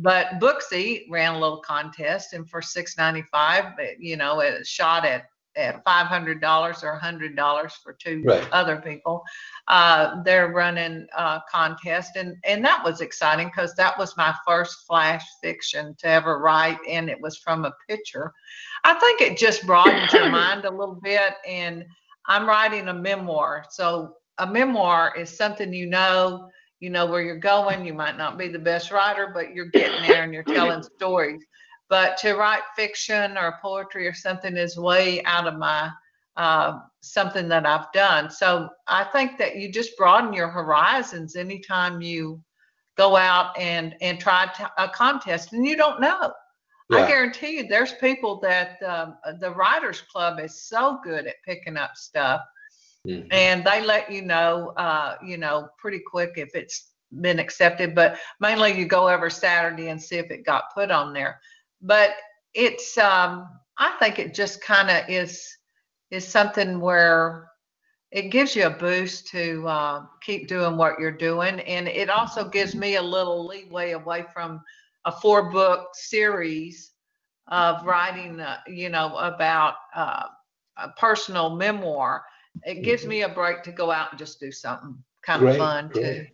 but 0.00 0.38
Booksie 0.38 1.06
ran 1.10 1.34
a 1.34 1.40
little 1.40 1.60
contest, 1.60 2.32
and 2.32 2.48
for 2.48 2.60
$6.95, 2.60 3.96
you 3.98 4.16
know, 4.16 4.38
it 4.38 4.64
shot 4.64 5.04
at 5.04 5.24
at 5.58 5.84
$500 5.84 6.82
or 6.82 6.92
a 6.92 7.00
$100 7.00 7.72
for 7.82 7.92
two 7.94 8.22
right. 8.24 8.48
other 8.52 8.76
people. 8.76 9.22
Uh, 9.66 10.22
they're 10.22 10.52
running 10.52 11.06
a 11.16 11.40
contest, 11.50 12.12
and, 12.16 12.36
and 12.44 12.64
that 12.64 12.82
was 12.84 13.00
exciting 13.00 13.48
because 13.48 13.74
that 13.74 13.98
was 13.98 14.16
my 14.16 14.34
first 14.46 14.86
flash 14.86 15.24
fiction 15.42 15.94
to 15.98 16.06
ever 16.08 16.38
write, 16.38 16.78
and 16.88 17.10
it 17.10 17.20
was 17.20 17.36
from 17.36 17.64
a 17.64 17.74
picture. 17.88 18.32
I 18.84 18.94
think 18.94 19.20
it 19.20 19.36
just 19.36 19.66
broadens 19.66 20.12
your 20.12 20.30
mind 20.30 20.64
a 20.64 20.70
little 20.70 21.00
bit, 21.02 21.34
and 21.46 21.84
I'm 22.26 22.46
writing 22.46 22.88
a 22.88 22.94
memoir. 22.94 23.64
So, 23.70 24.14
a 24.38 24.46
memoir 24.46 25.14
is 25.18 25.36
something 25.36 25.72
you 25.72 25.86
know, 25.86 26.48
you 26.78 26.90
know 26.90 27.06
where 27.06 27.22
you're 27.22 27.38
going. 27.38 27.84
You 27.84 27.94
might 27.94 28.16
not 28.16 28.38
be 28.38 28.46
the 28.46 28.58
best 28.58 28.92
writer, 28.92 29.32
but 29.34 29.52
you're 29.52 29.66
getting 29.66 30.06
there 30.06 30.22
and 30.22 30.32
you're 30.32 30.42
telling 30.44 30.84
stories 30.84 31.44
but 31.88 32.16
to 32.18 32.34
write 32.34 32.62
fiction 32.76 33.36
or 33.36 33.58
poetry 33.62 34.06
or 34.06 34.14
something 34.14 34.56
is 34.56 34.76
way 34.76 35.22
out 35.24 35.46
of 35.46 35.58
my 35.58 35.90
uh, 36.36 36.78
something 37.00 37.48
that 37.48 37.66
I've 37.66 37.90
done. 37.92 38.30
So 38.30 38.68
I 38.86 39.04
think 39.04 39.38
that 39.38 39.56
you 39.56 39.72
just 39.72 39.96
broaden 39.96 40.32
your 40.32 40.48
horizons 40.48 41.34
anytime 41.34 42.00
you 42.00 42.40
go 42.96 43.16
out 43.16 43.58
and 43.58 43.94
and 44.00 44.20
try 44.20 44.50
a 44.78 44.88
contest, 44.88 45.52
and 45.52 45.66
you 45.66 45.76
don't 45.76 46.00
know. 46.00 46.32
Yeah. 46.90 46.98
I 46.98 47.08
guarantee 47.08 47.56
you, 47.58 47.66
there's 47.66 47.92
people 47.94 48.40
that 48.40 48.82
um, 48.82 49.16
the 49.40 49.50
Writers 49.50 50.00
Club 50.00 50.40
is 50.40 50.62
so 50.62 51.00
good 51.04 51.26
at 51.26 51.34
picking 51.44 51.76
up 51.76 51.96
stuff, 51.96 52.40
mm-hmm. 53.06 53.26
and 53.30 53.64
they 53.64 53.84
let 53.84 54.10
you 54.10 54.22
know, 54.22 54.72
uh, 54.76 55.16
you 55.24 55.36
know, 55.36 55.68
pretty 55.78 56.00
quick 56.06 56.32
if 56.36 56.54
it's 56.54 56.92
been 57.20 57.38
accepted. 57.38 57.94
But 57.94 58.18
mainly, 58.40 58.78
you 58.78 58.86
go 58.86 59.08
every 59.08 59.30
Saturday 59.30 59.88
and 59.88 60.00
see 60.00 60.16
if 60.16 60.30
it 60.30 60.46
got 60.46 60.72
put 60.74 60.90
on 60.90 61.12
there 61.12 61.40
but 61.82 62.10
it's 62.54 62.96
um, 62.98 63.48
I 63.78 63.96
think 63.98 64.18
it 64.18 64.34
just 64.34 64.62
kind 64.62 64.90
of 64.90 65.08
is 65.08 65.46
is 66.10 66.26
something 66.26 66.80
where 66.80 67.48
it 68.10 68.30
gives 68.30 68.56
you 68.56 68.66
a 68.66 68.70
boost 68.70 69.28
to 69.28 69.66
uh, 69.68 70.06
keep 70.22 70.48
doing 70.48 70.76
what 70.76 70.98
you're 70.98 71.10
doing, 71.10 71.60
and 71.60 71.88
it 71.88 72.08
also 72.08 72.48
gives 72.48 72.74
me 72.74 72.96
a 72.96 73.02
little 73.02 73.46
leeway 73.46 73.92
away 73.92 74.24
from 74.32 74.62
a 75.04 75.12
four 75.12 75.50
book 75.50 75.88
series 75.94 76.92
of 77.48 77.84
writing, 77.84 78.40
uh, 78.40 78.58
you 78.66 78.88
know, 78.88 79.16
about 79.16 79.74
uh, 79.94 80.24
a 80.76 80.88
personal 80.98 81.56
memoir. 81.56 82.22
It 82.64 82.82
gives 82.82 83.02
mm-hmm. 83.02 83.10
me 83.10 83.22
a 83.22 83.28
break 83.28 83.62
to 83.64 83.72
go 83.72 83.90
out 83.90 84.10
and 84.10 84.18
just 84.18 84.40
do 84.40 84.52
something 84.52 84.96
kind 85.24 85.46
of 85.46 85.56
fun 85.56 85.88
great. 85.88 86.02
too. 86.02 86.26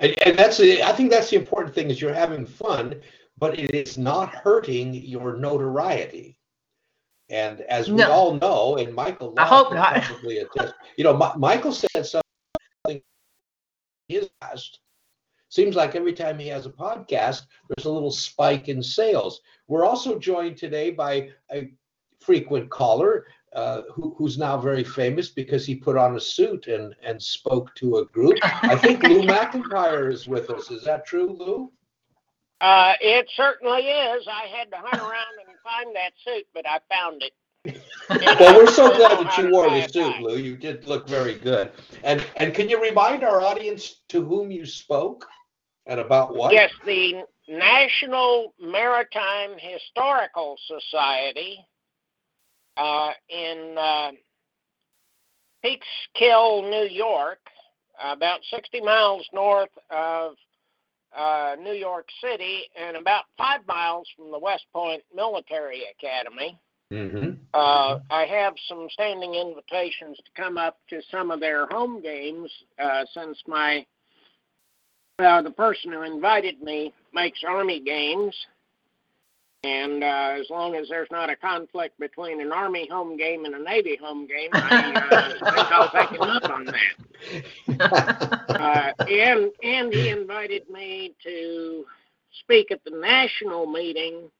And, 0.00 0.14
and 0.26 0.38
that's 0.38 0.58
the, 0.58 0.82
I 0.82 0.92
think 0.92 1.10
that's 1.10 1.30
the 1.30 1.36
important 1.36 1.74
thing 1.74 1.90
is 1.90 2.00
you're 2.00 2.12
having 2.12 2.44
fun 2.44 2.96
but 3.38 3.58
it 3.58 3.74
is 3.74 3.98
not 3.98 4.34
hurting 4.34 4.94
your 4.94 5.36
notoriety. 5.36 6.38
And 7.28 7.60
as 7.62 7.90
we 7.90 8.02
all 8.02 8.34
know, 8.34 8.76
and 8.76 8.94
Michael, 8.94 9.34
I 9.36 9.46
hope 9.46 9.72
not. 9.72 10.02
Probably 10.02 10.38
attest, 10.38 10.74
you 10.96 11.04
know, 11.04 11.16
Ma- 11.16 11.36
Michael 11.36 11.72
said 11.72 12.06
something 12.06 13.02
his 14.08 14.28
past. 14.40 14.80
Seems 15.48 15.74
like 15.74 15.94
every 15.94 16.12
time 16.12 16.38
he 16.38 16.48
has 16.48 16.66
a 16.66 16.70
podcast, 16.70 17.46
there's 17.68 17.86
a 17.86 17.90
little 17.90 18.10
spike 18.10 18.68
in 18.68 18.82
sales. 18.82 19.40
We're 19.68 19.84
also 19.84 20.18
joined 20.18 20.56
today 20.56 20.90
by 20.90 21.30
a 21.52 21.70
frequent 22.20 22.70
caller 22.70 23.26
uh, 23.54 23.82
who, 23.92 24.14
who's 24.18 24.38
now 24.38 24.58
very 24.58 24.84
famous 24.84 25.30
because 25.30 25.64
he 25.64 25.74
put 25.74 25.96
on 25.96 26.16
a 26.16 26.20
suit 26.20 26.66
and, 26.66 26.94
and 27.02 27.20
spoke 27.22 27.74
to 27.76 27.98
a 27.98 28.06
group. 28.06 28.38
I 28.42 28.76
think 28.76 29.02
Lou 29.02 29.22
McIntyre 29.26 30.12
is 30.12 30.28
with 30.28 30.50
us. 30.50 30.70
Is 30.70 30.84
that 30.84 31.06
true, 31.06 31.36
Lou? 31.38 31.72
Uh, 32.60 32.94
it 33.00 33.28
certainly 33.36 33.82
is. 33.82 34.26
I 34.26 34.46
had 34.46 34.70
to 34.70 34.76
hunt 34.76 35.02
around 35.02 35.34
and 35.46 35.56
find 35.62 35.94
that 35.94 36.12
suit, 36.24 36.46
but 36.54 36.64
I 36.66 36.78
found 36.90 37.22
it. 37.22 37.32
well, 38.40 38.56
we're 38.56 38.70
so 38.70 38.96
glad 38.96 39.24
that 39.26 39.36
you 39.36 39.50
wore 39.50 39.68
the 39.68 39.86
suit, 39.88 40.16
Lou. 40.20 40.36
You 40.36 40.56
did 40.56 40.86
look 40.86 41.08
very 41.08 41.34
good. 41.34 41.72
And 42.04 42.24
and 42.36 42.54
can 42.54 42.68
you 42.68 42.80
remind 42.80 43.24
our 43.24 43.42
audience 43.42 44.02
to 44.08 44.24
whom 44.24 44.50
you 44.50 44.64
spoke 44.64 45.26
and 45.86 46.00
about 46.00 46.34
what? 46.34 46.52
Yes, 46.52 46.70
the 46.84 47.24
National 47.48 48.54
Maritime 48.60 49.56
Historical 49.58 50.56
Society 50.66 51.58
uh, 52.76 53.10
in 53.28 53.76
uh, 53.78 54.10
Peekskill, 55.64 56.70
New 56.70 56.88
York, 56.88 57.40
about 58.04 58.40
60 58.50 58.80
miles 58.80 59.26
north 59.32 59.70
of 59.90 60.34
uh, 61.16 61.56
New 61.60 61.72
York 61.72 62.06
City, 62.22 62.62
and 62.76 62.96
about 62.96 63.24
five 63.38 63.60
miles 63.66 64.08
from 64.16 64.30
the 64.30 64.38
West 64.38 64.64
Point 64.72 65.02
Military 65.14 65.82
Academy. 65.98 66.58
Mm-hmm. 66.92 67.30
Uh, 67.52 67.98
I 68.10 68.26
have 68.26 68.54
some 68.68 68.86
standing 68.92 69.34
invitations 69.34 70.18
to 70.18 70.40
come 70.40 70.56
up 70.56 70.78
to 70.90 71.00
some 71.10 71.30
of 71.30 71.40
their 71.40 71.66
home 71.66 72.00
games 72.00 72.50
uh, 72.82 73.04
since 73.12 73.38
my 73.46 73.84
uh, 75.18 75.42
the 75.42 75.50
person 75.50 75.92
who 75.92 76.02
invited 76.02 76.60
me 76.62 76.92
makes 77.12 77.40
Army 77.46 77.80
games, 77.80 78.36
and 79.66 80.04
uh, 80.04 80.36
as 80.40 80.48
long 80.48 80.76
as 80.76 80.88
there's 80.88 81.10
not 81.10 81.28
a 81.28 81.36
conflict 81.36 81.98
between 81.98 82.40
an 82.40 82.52
Army 82.52 82.88
home 82.88 83.16
game 83.16 83.44
and 83.44 83.54
a 83.54 83.62
Navy 83.62 83.96
home 83.96 84.26
game, 84.26 84.50
I 84.52 84.92
uh, 84.94 85.28
think 85.54 85.72
I'll 85.72 85.90
take 85.90 86.10
him 86.10 86.22
up 86.22 86.44
on 86.44 86.66
that. 86.66 88.40
uh, 88.50 88.92
and, 89.04 89.50
and 89.64 89.92
he 89.92 90.10
invited 90.10 90.70
me 90.70 91.14
to 91.24 91.84
speak 92.42 92.70
at 92.70 92.84
the 92.84 92.92
national 92.92 93.66
meeting 93.66 94.30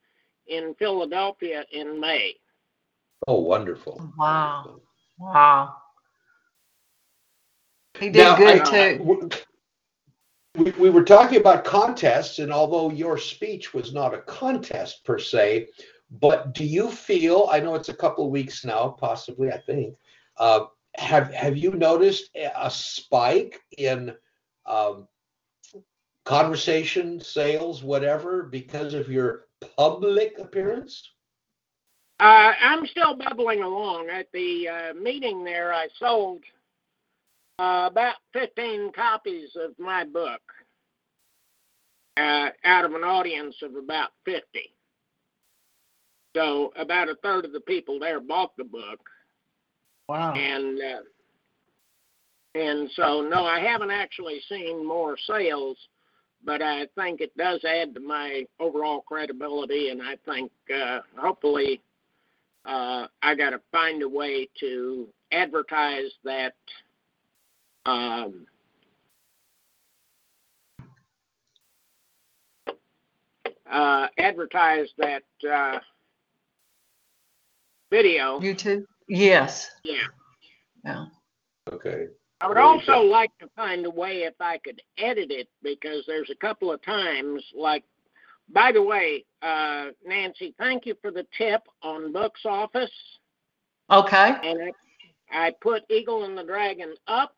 in 0.47 0.75
Philadelphia 0.78 1.64
in 1.73 1.99
May. 2.00 2.37
Oh, 3.26 3.40
wonderful. 3.40 4.12
Wow. 4.16 4.80
Wow. 5.18 5.75
He 7.99 8.11
did 8.11 8.18
now, 8.18 8.37
good 8.37 8.61
I, 8.61 8.97
too 8.99 9.30
we, 10.56 10.70
we 10.72 10.90
were 10.90 11.04
talking 11.04 11.38
about 11.38 11.64
contests, 11.64 12.38
and 12.38 12.52
although 12.52 12.90
your 12.90 13.18
speech 13.18 13.75
was 13.75 13.92
not 13.92 14.14
a 14.14 14.18
contest 14.22 15.04
per 15.04 15.18
se, 15.18 15.68
but 16.10 16.54
do 16.54 16.64
you 16.64 16.90
feel? 16.90 17.48
I 17.50 17.60
know 17.60 17.75
it's 17.75 17.88
a 17.88 17.94
couple 17.94 18.25
of 18.25 18.30
weeks 18.30 18.64
now, 18.64 18.88
possibly. 18.88 19.50
I 19.50 19.58
think. 19.58 19.94
Uh, 20.36 20.66
have 20.96 21.32
Have 21.34 21.56
you 21.56 21.72
noticed 21.72 22.30
a 22.34 22.70
spike 22.70 23.60
in 23.76 24.14
um, 24.64 25.06
conversation, 26.25 27.20
sales, 27.20 27.82
whatever, 27.82 28.44
because 28.44 28.94
of 28.94 29.08
your 29.08 29.46
public 29.76 30.38
appearance? 30.38 31.12
Uh, 32.18 32.52
I'm 32.62 32.86
still 32.86 33.14
bubbling 33.14 33.62
along. 33.62 34.08
At 34.08 34.32
the 34.32 34.68
uh, 34.68 34.94
meeting 34.94 35.44
there, 35.44 35.75
I 35.75 35.88
sold 35.98 36.40
uh, 37.58 37.88
about 37.90 38.16
15 38.32 38.92
copies 38.92 39.50
of 39.56 39.78
my 39.78 40.04
book 40.04 40.40
uh, 42.16 42.48
out 42.64 42.84
of 42.84 42.92
an 42.92 43.02
audience 43.04 43.56
of 43.62 43.76
about 43.76 44.10
50. 44.25 44.42
So 46.36 46.72
about 46.76 47.08
a 47.08 47.14
third 47.22 47.44
of 47.44 47.52
the 47.52 47.60
people 47.60 47.98
there 47.98 48.20
bought 48.20 48.56
the 48.56 48.64
book. 48.64 49.00
Wow. 50.08 50.34
And 50.34 50.78
uh, 50.78 51.00
and 52.54 52.90
so 52.94 53.20
no, 53.22 53.44
I 53.44 53.60
haven't 53.60 53.90
actually 53.90 54.40
seen 54.48 54.86
more 54.86 55.16
sales, 55.26 55.76
but 56.44 56.62
I 56.62 56.86
think 56.94 57.20
it 57.20 57.36
does 57.36 57.64
add 57.64 57.94
to 57.94 58.00
my 58.00 58.44
overall 58.60 59.00
credibility, 59.00 59.90
and 59.90 60.00
I 60.02 60.16
think 60.25 60.50
uh, 60.75 61.00
hopefully 61.18 61.80
uh, 62.64 63.06
I 63.22 63.34
got 63.34 63.50
to 63.50 63.60
find 63.72 64.02
a 64.02 64.08
way 64.08 64.48
to 64.60 65.08
advertise 65.32 66.12
that. 66.25 66.54
Um, 67.87 68.47
uh, 73.71 74.09
advertise 74.19 74.88
that 74.99 75.23
uh, 75.49 75.78
video. 77.90 78.40
YouTube? 78.40 78.85
Yes. 79.09 79.71
Yeah. 79.85 79.99
Yeah. 80.85 81.07
Okay. 81.73 82.07
I 82.40 82.49
would 82.49 82.59
also 82.59 82.99
like 82.99 83.31
to 83.38 83.49
find 83.57 83.87
a 83.87 83.90
way 83.90 84.25
if 84.25 84.35
I 84.40 84.59
could 84.59 84.83
edit 84.99 85.31
it 85.31 85.49
because 85.62 86.05
there's 86.07 86.28
a 86.31 86.35
couple 86.35 86.71
of 86.71 86.83
times 86.83 87.43
like 87.55 87.83
by 88.52 88.73
the 88.73 88.83
way, 88.83 89.25
uh, 89.43 89.87
Nancy, 90.05 90.55
thank 90.59 90.87
you 90.87 90.95
for 91.02 91.11
the 91.11 91.26
tip 91.37 91.62
on 91.83 92.12
Books 92.12 92.43
Office. 92.45 92.90
Okay. 93.90 94.37
And 94.43 94.73
I, 95.33 95.47
I 95.47 95.52
put 95.61 95.83
Eagle 95.90 96.25
and 96.25 96.38
the 96.38 96.45
Dragon 96.45 96.95
up, 97.09 97.35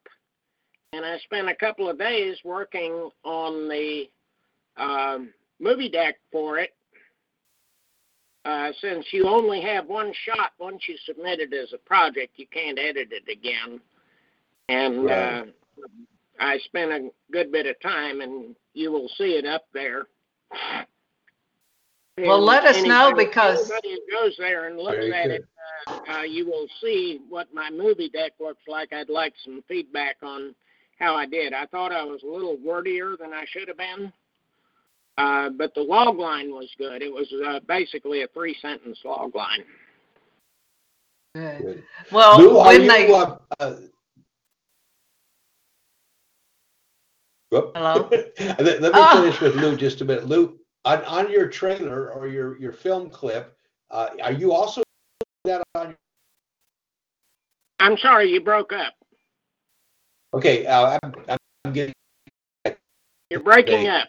and 0.92 1.04
I 1.04 1.18
spent 1.18 1.48
a 1.48 1.54
couple 1.54 1.88
of 1.88 1.98
days 1.98 2.38
working 2.44 3.10
on 3.24 3.68
the 3.68 4.08
um, 4.76 5.30
movie 5.60 5.88
deck 5.88 6.16
for 6.32 6.58
it. 6.58 6.74
Uh, 8.44 8.70
since 8.80 9.04
you 9.12 9.28
only 9.28 9.60
have 9.60 9.86
one 9.86 10.12
shot 10.24 10.52
once 10.58 10.82
you 10.88 10.96
submit 11.04 11.40
it 11.40 11.52
as 11.52 11.72
a 11.74 11.78
project, 11.78 12.32
you 12.36 12.46
can't 12.46 12.78
edit 12.78 13.08
it 13.10 13.30
again. 13.30 13.80
And 14.68 15.04
Right. 15.04 15.40
uh, 15.40 15.44
I 16.40 16.58
spent 16.58 16.92
a 16.92 17.10
good 17.32 17.52
bit 17.52 17.66
of 17.66 17.78
time, 17.80 18.20
and 18.20 18.54
you 18.72 18.90
will 18.92 19.08
see 19.18 19.34
it 19.36 19.44
up 19.44 19.66
there. 19.72 20.06
Well, 22.16 22.36
And 22.36 22.44
let 22.44 22.64
us 22.64 22.82
know 22.84 23.12
because- 23.14 23.70
anybody 23.70 23.92
who 23.94 24.10
goes 24.10 24.36
there 24.38 24.66
and 24.66 24.78
looks 24.78 25.04
at 25.04 25.26
good. 25.26 25.30
it, 25.32 25.44
uh, 25.86 26.00
uh, 26.08 26.22
you 26.22 26.46
will 26.46 26.68
see 26.80 27.18
what 27.28 27.52
my 27.52 27.70
movie 27.70 28.08
deck 28.08 28.32
looks 28.40 28.66
like. 28.66 28.92
I'd 28.92 29.10
like 29.10 29.34
some 29.44 29.62
feedback 29.68 30.16
on 30.22 30.54
how 30.98 31.14
I 31.14 31.26
did. 31.26 31.52
I 31.52 31.66
thought 31.66 31.92
I 31.92 32.04
was 32.04 32.22
a 32.22 32.26
little 32.26 32.56
wordier 32.56 33.16
than 33.18 33.32
I 33.32 33.44
should 33.48 33.68
have 33.68 33.76
been, 33.76 34.12
uh, 35.16 35.50
but 35.50 35.74
the 35.74 35.80
log 35.80 36.18
line 36.18 36.50
was 36.50 36.68
good. 36.76 37.02
It 37.02 37.12
was 37.12 37.32
uh, 37.46 37.60
basically 37.66 38.22
a 38.22 38.28
three 38.28 38.56
sentence 38.60 38.98
log 39.04 39.34
line. 39.34 39.64
Good. 41.34 41.62
Good. 41.62 41.84
Well, 42.10 42.38
Lou, 42.38 42.58
are 42.58 42.66
when 42.68 42.82
you, 42.82 42.88
they, 42.88 43.12
uh, 43.12 43.36
uh. 43.60 43.76
Hello? 47.50 48.08
let, 48.40 48.82
let 48.82 48.82
me 48.82 48.90
Ah. 48.94 49.20
finish 49.22 49.40
with 49.40 49.54
Lou 49.54 49.76
just 49.76 50.00
a 50.00 50.04
minute. 50.04 50.26
Lou, 50.26 50.58
on, 50.84 51.04
on 51.04 51.30
your 51.30 51.48
trailer 51.48 52.12
or 52.12 52.26
your, 52.28 52.58
your 52.58 52.72
film 52.72 53.08
clip, 53.08 53.56
uh, 53.90 54.08
are 54.22 54.32
you 54.32 54.52
also 54.52 54.82
that 55.44 55.62
on? 55.74 55.96
I'm 57.80 57.96
sorry 57.98 58.30
you 58.30 58.40
broke 58.40 58.72
up. 58.72 58.94
Okay, 60.34 60.66
uh, 60.66 60.98
I'm, 61.02 61.14
I'm 61.64 61.72
getting 61.72 61.94
You're 63.30 63.40
breaking 63.40 63.74
Okay. 63.74 63.88
up. 63.88 64.08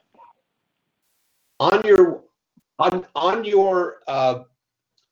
on 1.60 1.82
your 1.86 2.24
on 2.78 3.06
on 3.16 3.44
your 3.44 4.00
uh, 4.08 4.44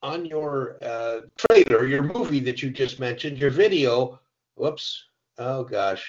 on 0.03 0.25
your 0.25 0.77
uh, 0.81 1.21
trailer, 1.37 1.85
your 1.85 2.03
movie 2.03 2.39
that 2.41 2.61
you 2.61 2.69
just 2.69 2.99
mentioned, 2.99 3.37
your 3.37 3.49
video. 3.51 4.19
Whoops! 4.55 5.03
Oh 5.37 5.63
gosh, 5.63 6.05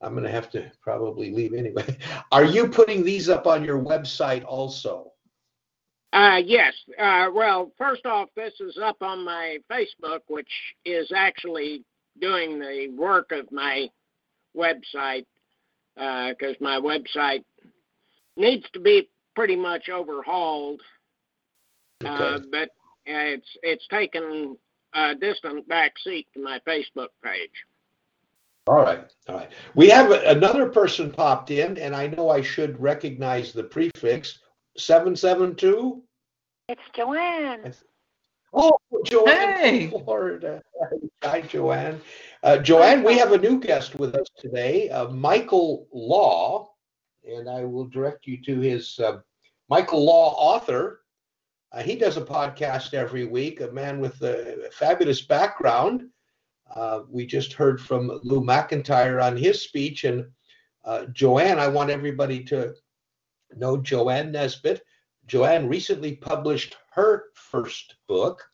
I'm 0.00 0.14
gonna 0.14 0.30
have 0.30 0.50
to 0.50 0.70
probably 0.82 1.30
leave 1.32 1.54
anyway. 1.54 1.96
Are 2.32 2.44
you 2.44 2.68
putting 2.68 3.04
these 3.04 3.28
up 3.28 3.46
on 3.46 3.64
your 3.64 3.78
website 3.78 4.44
also? 4.44 5.12
Uh, 6.12 6.40
yes. 6.44 6.74
Uh, 6.98 7.28
well, 7.34 7.72
first 7.76 8.06
off, 8.06 8.28
this 8.36 8.54
is 8.60 8.78
up 8.78 8.96
on 9.02 9.24
my 9.24 9.58
Facebook, 9.70 10.20
which 10.28 10.74
is 10.84 11.10
actually 11.14 11.84
doing 12.20 12.60
the 12.60 12.88
work 12.96 13.32
of 13.32 13.50
my 13.50 13.88
website 14.56 15.26
because 15.96 16.56
my 16.60 16.78
website 16.80 17.44
needs 18.36 18.64
to 18.72 18.80
be 18.80 19.08
pretty 19.36 19.56
much 19.56 19.88
overhauled. 19.88 20.80
Uh, 22.04 22.36
Okay. 22.36 22.44
but 22.50 22.68
uh, 23.12 23.34
it's 23.36 23.48
it's 23.62 23.86
taken 23.88 24.56
a 24.94 25.14
distant 25.14 25.66
back 25.68 25.92
seat 26.02 26.26
to 26.34 26.42
my 26.42 26.58
Facebook 26.66 27.08
page. 27.24 27.50
All 28.66 28.76
right, 28.82 29.04
all 29.28 29.36
right. 29.36 29.52
We 29.74 29.88
have 29.90 30.10
a- 30.10 30.30
another 30.30 30.68
person 30.70 31.10
popped 31.12 31.50
in, 31.50 31.76
and 31.78 31.94
I 31.94 32.06
know 32.06 32.30
I 32.30 32.40
should 32.42 32.80
recognize 32.80 33.52
the 33.52 33.64
prefix 33.64 34.38
seven 34.76 35.14
seven 35.16 35.54
two. 35.54 36.02
It's 36.68 36.80
Joanne. 36.96 37.74
Oh, 38.52 38.76
Joanne 39.04 39.58
Hey. 39.58 39.90
Florida. 39.90 40.62
Hi, 41.22 41.40
Joanne. 41.42 42.00
Uh, 42.44 42.58
Joanne, 42.58 43.02
we 43.02 43.16
have 43.16 43.32
a 43.32 43.38
new 43.38 43.58
guest 43.58 43.94
with 43.94 44.14
us 44.14 44.28
today, 44.36 44.90
uh, 44.90 45.08
Michael 45.08 45.88
Law, 45.94 46.74
and 47.26 47.48
I 47.48 47.64
will 47.64 47.86
direct 47.86 48.26
you 48.26 48.36
to 48.42 48.60
his 48.60 48.98
uh, 48.98 49.20
Michael 49.70 50.04
Law 50.04 50.34
author. 50.36 51.00
Uh, 51.72 51.82
he 51.82 51.96
does 51.96 52.18
a 52.18 52.20
podcast 52.20 52.92
every 52.92 53.24
week, 53.24 53.62
a 53.62 53.72
man 53.72 53.98
with 53.98 54.20
a 54.20 54.68
fabulous 54.72 55.22
background. 55.22 56.02
Uh, 56.76 57.00
we 57.08 57.24
just 57.24 57.54
heard 57.54 57.80
from 57.80 58.20
Lou 58.22 58.42
McIntyre 58.42 59.24
on 59.24 59.38
his 59.38 59.62
speech, 59.62 60.04
and 60.04 60.26
uh, 60.84 61.06
Joanne, 61.14 61.58
I 61.58 61.68
want 61.68 61.88
everybody 61.88 62.44
to 62.44 62.74
know 63.56 63.78
Joanne 63.78 64.32
Nesbitt. 64.32 64.82
Joanne 65.26 65.66
recently 65.66 66.16
published 66.16 66.76
her 66.92 67.24
first 67.32 67.94
book. 68.06 68.44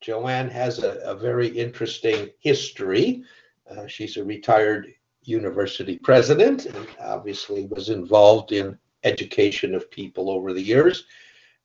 Joanne 0.00 0.50
has 0.50 0.82
a, 0.82 0.98
a 1.00 1.14
very 1.14 1.48
interesting 1.48 2.30
history. 2.38 3.24
Uh, 3.68 3.86
she's 3.86 4.16
a 4.16 4.24
retired 4.24 4.92
university 5.22 5.98
president 5.98 6.66
and 6.66 6.86
obviously 7.00 7.66
was 7.66 7.88
involved 7.88 8.52
in 8.52 8.78
education 9.04 9.74
of 9.74 9.90
people 9.90 10.30
over 10.30 10.52
the 10.52 10.62
years. 10.62 11.04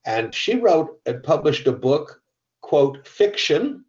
And 0.06 0.34
she 0.34 0.56
wrote 0.56 1.00
and 1.06 1.24
published 1.24 1.67
a 1.67 1.72
book, 1.72 2.22
quote, 2.62 3.08
fiction, 3.08 3.86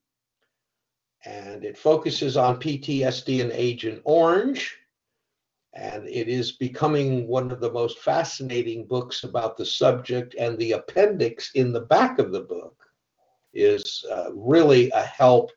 and 1.24 1.64
it 1.64 1.78
focuses 1.78 2.37
on 2.37 2.61
PTSD 2.61 3.40
and 3.40 3.52
Agent 3.52 4.02
Orange. 4.05 4.76
And 5.74 6.07
it 6.07 6.28
is 6.28 6.52
becoming 6.52 7.26
one 7.26 7.50
of 7.50 7.61
the 7.61 7.72
most 7.72 8.00
fascinating 8.00 8.87
books 8.87 9.24
about 9.24 9.57
the 9.57 9.64
subject. 9.64 10.35
And 10.38 10.59
the 10.59 10.72
appendix 10.72 11.52
in 11.55 11.72
the 11.72 11.81
back 11.81 12.18
of 12.18 12.33
the 12.33 12.42
book 12.42 12.82
is 13.55 14.05
uh, 14.11 14.33
really 14.35 14.91
a 14.91 15.03
help 15.03 15.51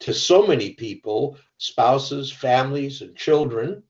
to 0.00 0.14
so 0.14 0.46
many 0.46 0.70
people, 0.74 1.36
spouses, 1.58 2.32
families, 2.32 3.02
and 3.02 3.14
children 3.16 3.82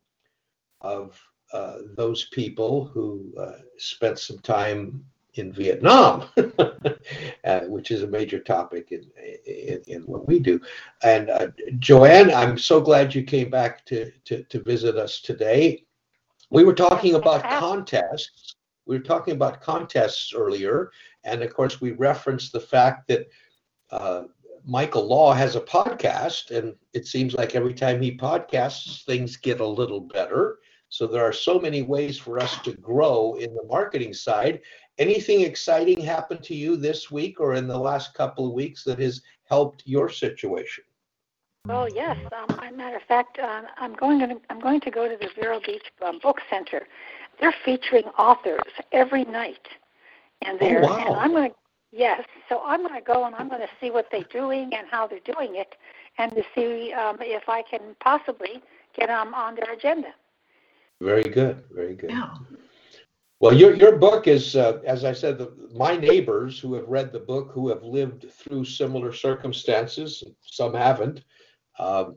of 0.80 1.20
uh, 1.52 1.78
those 1.96 2.26
people 2.32 2.86
who 2.86 3.32
uh, 3.38 3.58
spent 3.78 4.18
some 4.18 4.38
time 4.38 5.04
in 5.34 5.52
Vietnam, 5.52 6.24
uh, 6.58 7.60
which 7.60 7.90
is 7.90 8.02
a 8.02 8.06
major 8.06 8.40
topic 8.40 8.90
in, 8.90 9.04
in, 9.46 9.80
in 9.86 10.02
what 10.02 10.26
we 10.26 10.38
do. 10.38 10.60
And 11.02 11.30
uh, 11.30 11.48
Joanne, 11.78 12.32
I'm 12.32 12.58
so 12.58 12.80
glad 12.80 13.14
you 13.14 13.22
came 13.22 13.50
back 13.50 13.84
to, 13.86 14.10
to, 14.24 14.42
to 14.44 14.62
visit 14.62 14.96
us 14.96 15.20
today. 15.20 15.84
We 16.50 16.64
were 16.64 16.74
talking 16.74 17.14
about 17.14 17.44
contests. 17.44 18.54
We 18.86 18.96
were 18.98 19.04
talking 19.04 19.34
about 19.34 19.60
contests 19.60 20.32
earlier. 20.34 20.90
And 21.22 21.42
of 21.42 21.54
course, 21.54 21.80
we 21.80 21.92
referenced 21.92 22.52
the 22.52 22.60
fact 22.60 23.06
that 23.08 23.28
uh, 23.92 24.22
Michael 24.64 25.06
Law 25.06 25.32
has 25.32 25.56
a 25.56 25.60
podcast, 25.60 26.50
and 26.50 26.74
it 26.92 27.06
seems 27.06 27.34
like 27.34 27.54
every 27.54 27.74
time 27.74 28.00
he 28.00 28.16
podcasts, 28.16 29.04
things 29.04 29.36
get 29.36 29.60
a 29.60 29.66
little 29.66 30.00
better. 30.00 30.58
So 30.90 31.06
there 31.06 31.24
are 31.24 31.32
so 31.32 31.58
many 31.58 31.82
ways 31.82 32.18
for 32.18 32.38
us 32.38 32.58
to 32.62 32.72
grow 32.72 33.34
in 33.34 33.54
the 33.54 33.64
marketing 33.64 34.12
side. 34.12 34.60
Anything 34.98 35.42
exciting 35.42 36.00
happened 36.00 36.42
to 36.44 36.54
you 36.54 36.76
this 36.76 37.10
week 37.10 37.40
or 37.40 37.54
in 37.54 37.68
the 37.68 37.78
last 37.78 38.12
couple 38.14 38.46
of 38.46 38.52
weeks 38.52 38.84
that 38.84 38.98
has 38.98 39.22
helped 39.44 39.82
your 39.86 40.08
situation? 40.08 40.84
Oh 41.68 41.86
yes. 41.86 42.16
Um, 42.32 42.58
as 42.58 42.72
a 42.72 42.76
matter 42.76 42.96
of 42.96 43.02
fact, 43.02 43.38
um, 43.38 43.66
I'm 43.76 43.94
going 43.94 44.18
to 44.20 44.40
I'm 44.48 44.60
going 44.60 44.80
to 44.80 44.90
go 44.90 45.08
to 45.08 45.16
the 45.16 45.28
Vero 45.34 45.60
Beach 45.60 45.84
um, 46.04 46.18
Book 46.18 46.40
Center. 46.48 46.86
They're 47.38 47.54
featuring 47.64 48.04
authors 48.18 48.62
every 48.92 49.24
night, 49.24 49.66
and 50.42 50.58
they're 50.58 50.82
wow. 50.82 50.98
and 51.06 51.16
I'm 51.16 51.30
going 51.32 51.50
to 51.50 51.56
yes. 51.92 52.24
So 52.48 52.62
I'm 52.64 52.82
going 52.82 52.94
to 52.94 53.00
go 53.00 53.24
and 53.24 53.34
I'm 53.34 53.48
going 53.48 53.60
to 53.60 53.68
see 53.80 53.90
what 53.90 54.06
they're 54.10 54.22
doing 54.24 54.72
and 54.74 54.86
how 54.90 55.06
they're 55.06 55.20
doing 55.20 55.56
it, 55.56 55.74
and 56.18 56.32
to 56.32 56.42
see 56.54 56.92
um, 56.92 57.18
if 57.20 57.48
I 57.48 57.62
can 57.62 57.80
possibly 58.00 58.62
get 58.98 59.10
um, 59.10 59.34
on 59.34 59.54
their 59.54 59.72
agenda. 59.72 60.14
Very 61.00 61.22
good, 61.22 61.64
very 61.70 61.94
good. 61.94 62.10
Yeah. 62.10 62.34
Well, 63.40 63.54
your 63.54 63.74
your 63.74 63.96
book 63.96 64.26
is, 64.26 64.54
uh, 64.54 64.80
as 64.84 65.04
I 65.04 65.12
said, 65.12 65.38
the, 65.38 65.50
my 65.72 65.96
neighbors 65.96 66.58
who 66.58 66.74
have 66.74 66.86
read 66.86 67.10
the 67.10 67.20
book, 67.20 67.52
who 67.52 67.68
have 67.70 67.82
lived 67.82 68.30
through 68.30 68.66
similar 68.66 69.14
circumstances, 69.14 70.22
some 70.42 70.74
haven't, 70.74 71.24
um, 71.78 72.16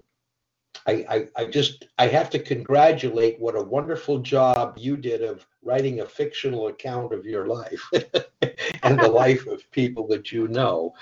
I, 0.85 1.05
I, 1.09 1.27
I 1.35 1.45
just 1.45 1.87
I 1.97 2.07
have 2.07 2.29
to 2.31 2.39
congratulate 2.39 3.39
what 3.39 3.55
a 3.55 3.61
wonderful 3.63 4.19
job 4.19 4.77
you 4.77 4.97
did 4.97 5.23
of 5.23 5.45
writing 5.61 6.01
a 6.01 6.05
fictional 6.05 6.67
account 6.67 7.13
of 7.13 7.25
your 7.25 7.47
life 7.47 7.89
and 8.83 8.99
the 8.99 9.07
life 9.13 9.47
of 9.47 9.69
people 9.71 10.07
that 10.07 10.31
you 10.31 10.47
know. 10.47 10.93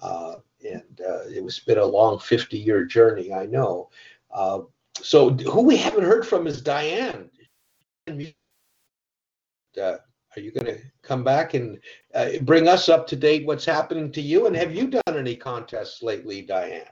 Uh, 0.00 0.34
and 0.68 1.00
uh, 1.08 1.22
it 1.34 1.42
was 1.42 1.58
been 1.60 1.78
a 1.78 1.84
long 1.84 2.18
50 2.18 2.58
year 2.58 2.84
journey, 2.84 3.32
I 3.32 3.46
know. 3.46 3.88
Uh, 4.30 4.60
so 5.00 5.30
who 5.30 5.62
we 5.62 5.76
haven't 5.76 6.04
heard 6.04 6.26
from 6.26 6.46
is 6.46 6.60
Diane. 6.60 7.30
Uh, 8.08 9.96
are 10.36 10.40
you 10.40 10.52
going 10.52 10.66
to 10.66 10.78
come 11.02 11.24
back 11.24 11.54
and 11.54 11.78
uh, 12.14 12.30
bring 12.42 12.68
us 12.68 12.88
up 12.88 13.06
to 13.08 13.16
date 13.16 13.46
what's 13.46 13.64
happening 13.64 14.12
to 14.12 14.20
you? 14.20 14.46
And 14.46 14.54
have 14.54 14.74
you 14.74 14.88
done 14.88 15.16
any 15.16 15.34
contests 15.34 16.02
lately, 16.02 16.42
Diane? 16.42 16.84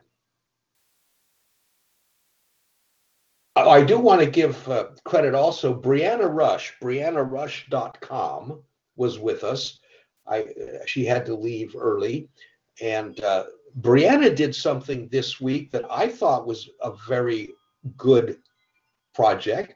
I 3.67 3.83
do 3.83 3.99
want 3.99 4.21
to 4.21 4.31
give 4.31 4.69
uh, 4.69 4.89
credit 5.05 5.35
also. 5.35 5.75
Brianna 5.75 6.33
Rush, 6.33 6.75
BriannaRush.com 6.83 8.63
was 8.97 9.19
with 9.19 9.45
us. 9.45 9.81
I 10.27 10.47
she 10.87 11.05
had 11.05 11.25
to 11.27 11.35
leave 11.35 11.75
early, 11.77 12.29
and 12.83 13.19
uh, 13.25 13.45
Brianna 13.81 14.35
did 14.35 14.55
something 14.55 15.09
this 15.09 15.41
week 15.41 15.71
that 15.73 15.85
I 15.91 16.09
thought 16.09 16.47
was 16.47 16.69
a 16.83 16.93
very 17.09 17.51
good 17.97 18.39
project. 19.15 19.75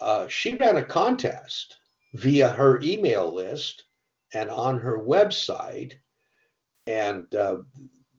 Uh, 0.00 0.26
she 0.28 0.54
ran 0.54 0.78
a 0.78 0.84
contest 0.84 1.76
via 2.14 2.48
her 2.48 2.80
email 2.82 3.32
list 3.32 3.84
and 4.34 4.50
on 4.50 4.78
her 4.78 4.98
website, 4.98 5.92
and 6.86 7.32
uh, 7.34 7.58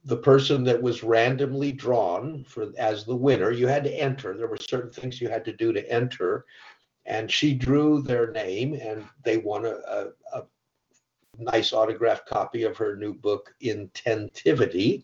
the 0.05 0.17
person 0.17 0.63
that 0.65 0.81
was 0.81 1.03
randomly 1.03 1.71
drawn 1.71 2.43
for 2.43 2.71
as 2.77 3.05
the 3.05 3.15
winner 3.15 3.51
you 3.51 3.67
had 3.67 3.83
to 3.85 3.93
enter. 3.93 4.35
There 4.35 4.47
were 4.47 4.57
certain 4.57 4.91
things 4.91 5.21
you 5.21 5.29
had 5.29 5.45
to 5.45 5.53
do 5.53 5.71
to 5.71 5.91
enter. 5.91 6.45
And 7.05 7.31
she 7.31 7.53
drew 7.53 8.01
their 8.01 8.31
name 8.31 8.73
and 8.73 9.05
they 9.23 9.37
won 9.37 9.65
a, 9.65 9.75
a, 9.87 10.07
a 10.33 10.43
nice 11.37 11.73
autographed 11.73 12.27
copy 12.27 12.63
of 12.63 12.77
her 12.77 12.95
new 12.95 13.13
book 13.13 13.53
intentivity. 13.61 15.03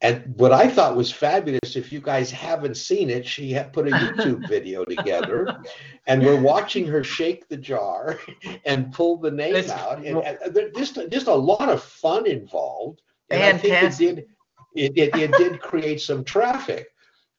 And 0.00 0.34
what 0.36 0.52
I 0.52 0.68
thought 0.68 0.96
was 0.96 1.10
fabulous, 1.10 1.76
if 1.76 1.90
you 1.90 2.00
guys 2.00 2.30
haven't 2.30 2.76
seen 2.76 3.08
it, 3.08 3.26
she 3.26 3.52
had 3.52 3.72
put 3.72 3.88
a 3.88 3.90
YouTube 3.90 4.46
video 4.50 4.84
together, 4.84 5.62
and 6.06 6.22
we're 6.22 6.40
watching 6.40 6.86
her 6.86 7.02
shake 7.02 7.48
the 7.48 7.56
jar 7.56 8.18
and 8.66 8.92
pull 8.92 9.16
the 9.16 9.30
name 9.30 9.70
out, 9.70 10.04
and, 10.04 10.18
and 10.18 10.74
just 10.76 10.98
just 11.10 11.28
a 11.28 11.34
lot 11.34 11.70
of 11.70 11.82
fun 11.82 12.26
involved. 12.26 13.00
And 13.30 13.60
Fantastic. 13.60 13.72
I 13.72 13.90
think 13.90 14.18
it 14.18 14.18
did 14.18 14.26
it, 14.74 14.92
it, 14.96 15.16
it 15.16 15.32
did 15.32 15.60
create 15.60 16.00
some 16.00 16.24
traffic. 16.24 16.88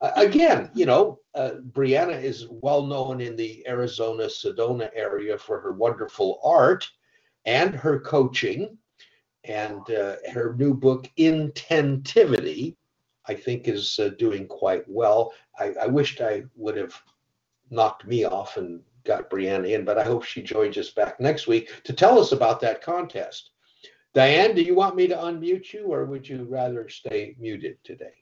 Uh, 0.01 0.11
again, 0.15 0.69
you 0.73 0.85
know, 0.85 1.19
uh, 1.35 1.51
Brianna 1.71 2.21
is 2.21 2.47
well 2.49 2.85
known 2.85 3.21
in 3.21 3.35
the 3.35 3.65
Arizona 3.67 4.25
Sedona 4.25 4.89
area 4.93 5.37
for 5.37 5.59
her 5.59 5.73
wonderful 5.73 6.39
art 6.43 6.87
and 7.45 7.75
her 7.75 7.99
coaching. 7.99 8.77
And 9.43 9.87
uh, 9.91 10.15
her 10.33 10.55
new 10.57 10.73
book, 10.73 11.07
Intentivity, 11.19 12.75
I 13.27 13.35
think 13.35 13.67
is 13.67 13.99
uh, 13.99 14.09
doing 14.17 14.47
quite 14.47 14.83
well. 14.87 15.33
I, 15.59 15.73
I 15.81 15.87
wished 15.87 16.19
I 16.19 16.45
would 16.55 16.77
have 16.77 16.99
knocked 17.69 18.07
me 18.07 18.23
off 18.23 18.57
and 18.57 18.81
got 19.03 19.29
Brianna 19.29 19.69
in, 19.71 19.85
but 19.85 19.99
I 19.99 20.03
hope 20.03 20.23
she 20.23 20.41
joins 20.41 20.77
us 20.77 20.89
back 20.89 21.19
next 21.19 21.47
week 21.47 21.71
to 21.83 21.93
tell 21.93 22.19
us 22.19 22.31
about 22.31 22.59
that 22.61 22.81
contest. 22.81 23.51
Diane, 24.15 24.55
do 24.55 24.61
you 24.61 24.75
want 24.75 24.95
me 24.95 25.07
to 25.07 25.15
unmute 25.15 25.73
you 25.73 25.87
or 25.87 26.05
would 26.05 26.27
you 26.27 26.47
rather 26.49 26.87
stay 26.87 27.35
muted 27.37 27.77
today? 27.83 28.13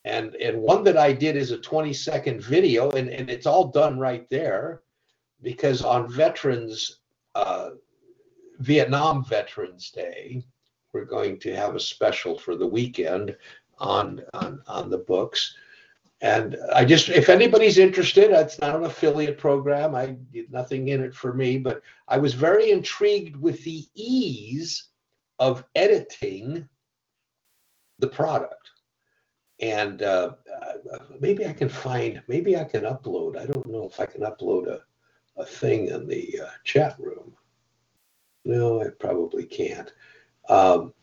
and 0.04 0.34
and 0.36 0.60
one 0.60 0.84
that 0.84 0.96
i 0.96 1.12
did 1.12 1.36
is 1.36 1.50
a 1.50 1.58
20 1.58 1.92
second 1.92 2.42
video 2.42 2.90
and, 2.90 3.08
and 3.08 3.28
it's 3.28 3.46
all 3.46 3.68
done 3.68 3.98
right 3.98 4.28
there 4.30 4.82
because 5.42 5.82
on 5.82 6.10
veterans 6.10 7.00
uh, 7.34 7.70
Vietnam 8.60 9.24
Veterans 9.24 9.90
Day. 9.90 10.44
We're 10.92 11.04
going 11.04 11.38
to 11.40 11.54
have 11.54 11.74
a 11.74 11.80
special 11.80 12.38
for 12.38 12.56
the 12.56 12.66
weekend 12.66 13.36
on 13.78 14.22
on, 14.34 14.62
on 14.66 14.90
the 14.90 14.98
books. 14.98 15.54
And 16.22 16.58
I 16.74 16.84
just, 16.84 17.08
if 17.08 17.30
anybody's 17.30 17.78
interested, 17.78 18.30
it's 18.30 18.60
not 18.60 18.76
an 18.76 18.84
affiliate 18.84 19.38
program. 19.38 19.94
I 19.94 20.16
did 20.32 20.52
nothing 20.52 20.88
in 20.88 21.02
it 21.02 21.14
for 21.14 21.32
me, 21.32 21.56
but 21.56 21.80
I 22.08 22.18
was 22.18 22.34
very 22.34 22.70
intrigued 22.70 23.36
with 23.36 23.64
the 23.64 23.86
ease 23.94 24.88
of 25.38 25.64
editing 25.74 26.68
the 27.98 28.08
product. 28.08 28.70
And 29.60 30.02
uh, 30.02 30.32
uh, 30.62 30.98
maybe 31.20 31.46
I 31.46 31.54
can 31.54 31.70
find, 31.70 32.22
maybe 32.28 32.54
I 32.56 32.64
can 32.64 32.82
upload. 32.82 33.38
I 33.38 33.46
don't 33.46 33.66
know 33.66 33.88
if 33.88 33.98
I 33.98 34.04
can 34.04 34.20
upload 34.20 34.66
a, 34.68 34.80
a 35.40 35.44
thing 35.46 35.88
in 35.88 36.06
the 36.06 36.40
uh, 36.44 36.50
chat 36.64 36.96
room. 36.98 37.32
No, 38.44 38.80
I 38.80 38.88
probably 38.98 39.44
can't. 39.44 39.92
Um, 40.48 40.94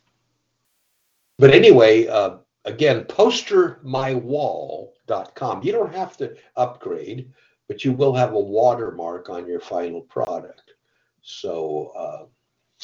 but 1.38 1.50
anyway, 1.50 2.06
uh, 2.08 2.38
again, 2.64 3.04
postermywall.com. 3.04 5.62
You 5.62 5.72
don't 5.72 5.94
have 5.94 6.16
to 6.18 6.36
upgrade, 6.56 7.30
but 7.68 7.84
you 7.84 7.92
will 7.92 8.14
have 8.14 8.32
a 8.32 8.40
watermark 8.40 9.30
on 9.30 9.46
your 9.46 9.60
final 9.60 10.00
product. 10.02 10.72
So 11.22 11.92
uh, 11.96 12.26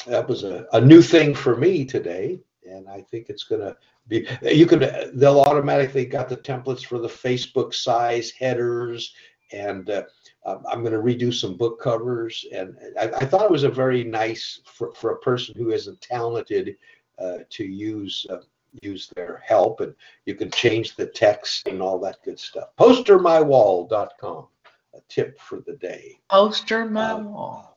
that 0.07 0.27
was 0.27 0.43
a, 0.43 0.65
a 0.73 0.81
new 0.81 1.01
thing 1.01 1.33
for 1.33 1.55
me 1.55 1.85
today. 1.85 2.41
And 2.67 2.89
I 2.89 3.01
think 3.01 3.29
it's 3.29 3.43
going 3.43 3.61
to 3.61 3.77
be, 4.07 4.27
you 4.41 4.65
can, 4.65 4.79
they'll 5.13 5.41
automatically 5.41 6.05
got 6.05 6.29
the 6.29 6.37
templates 6.37 6.85
for 6.85 6.99
the 6.99 7.07
Facebook 7.07 7.73
size 7.73 8.31
headers 8.31 9.13
and 9.51 9.89
uh, 9.89 10.03
um, 10.45 10.63
I'm 10.69 10.83
going 10.83 10.93
to 10.93 10.99
redo 10.99 11.33
some 11.33 11.57
book 11.57 11.81
covers, 11.81 12.45
and 12.51 12.75
I, 12.99 13.09
I, 13.09 13.25
thought 13.25 13.45
it 13.45 13.51
was 13.51 13.63
a 13.63 13.69
very 13.69 14.03
nice 14.03 14.61
for, 14.65 14.93
for 14.93 15.11
a 15.11 15.19
person 15.19 15.55
who 15.57 15.71
isn't 15.71 16.01
talented 16.01 16.77
uh, 17.19 17.39
to 17.49 17.63
use 17.63 18.25
uh, 18.29 18.37
use 18.81 19.11
their 19.15 19.41
help, 19.45 19.79
and 19.81 19.95
you 20.25 20.35
can 20.35 20.51
change 20.51 20.95
the 20.95 21.07
text 21.07 21.67
and 21.67 21.81
all 21.81 21.99
that 21.99 22.17
good 22.23 22.39
stuff. 22.39 22.69
Postermywall.com, 22.79 24.47
a 24.93 24.99
tip 25.07 25.39
for 25.39 25.61
the 25.61 25.73
day. 25.73 26.19
Poster 26.29 26.85
my 26.85 27.11
um, 27.11 27.33
wall. 27.33 27.74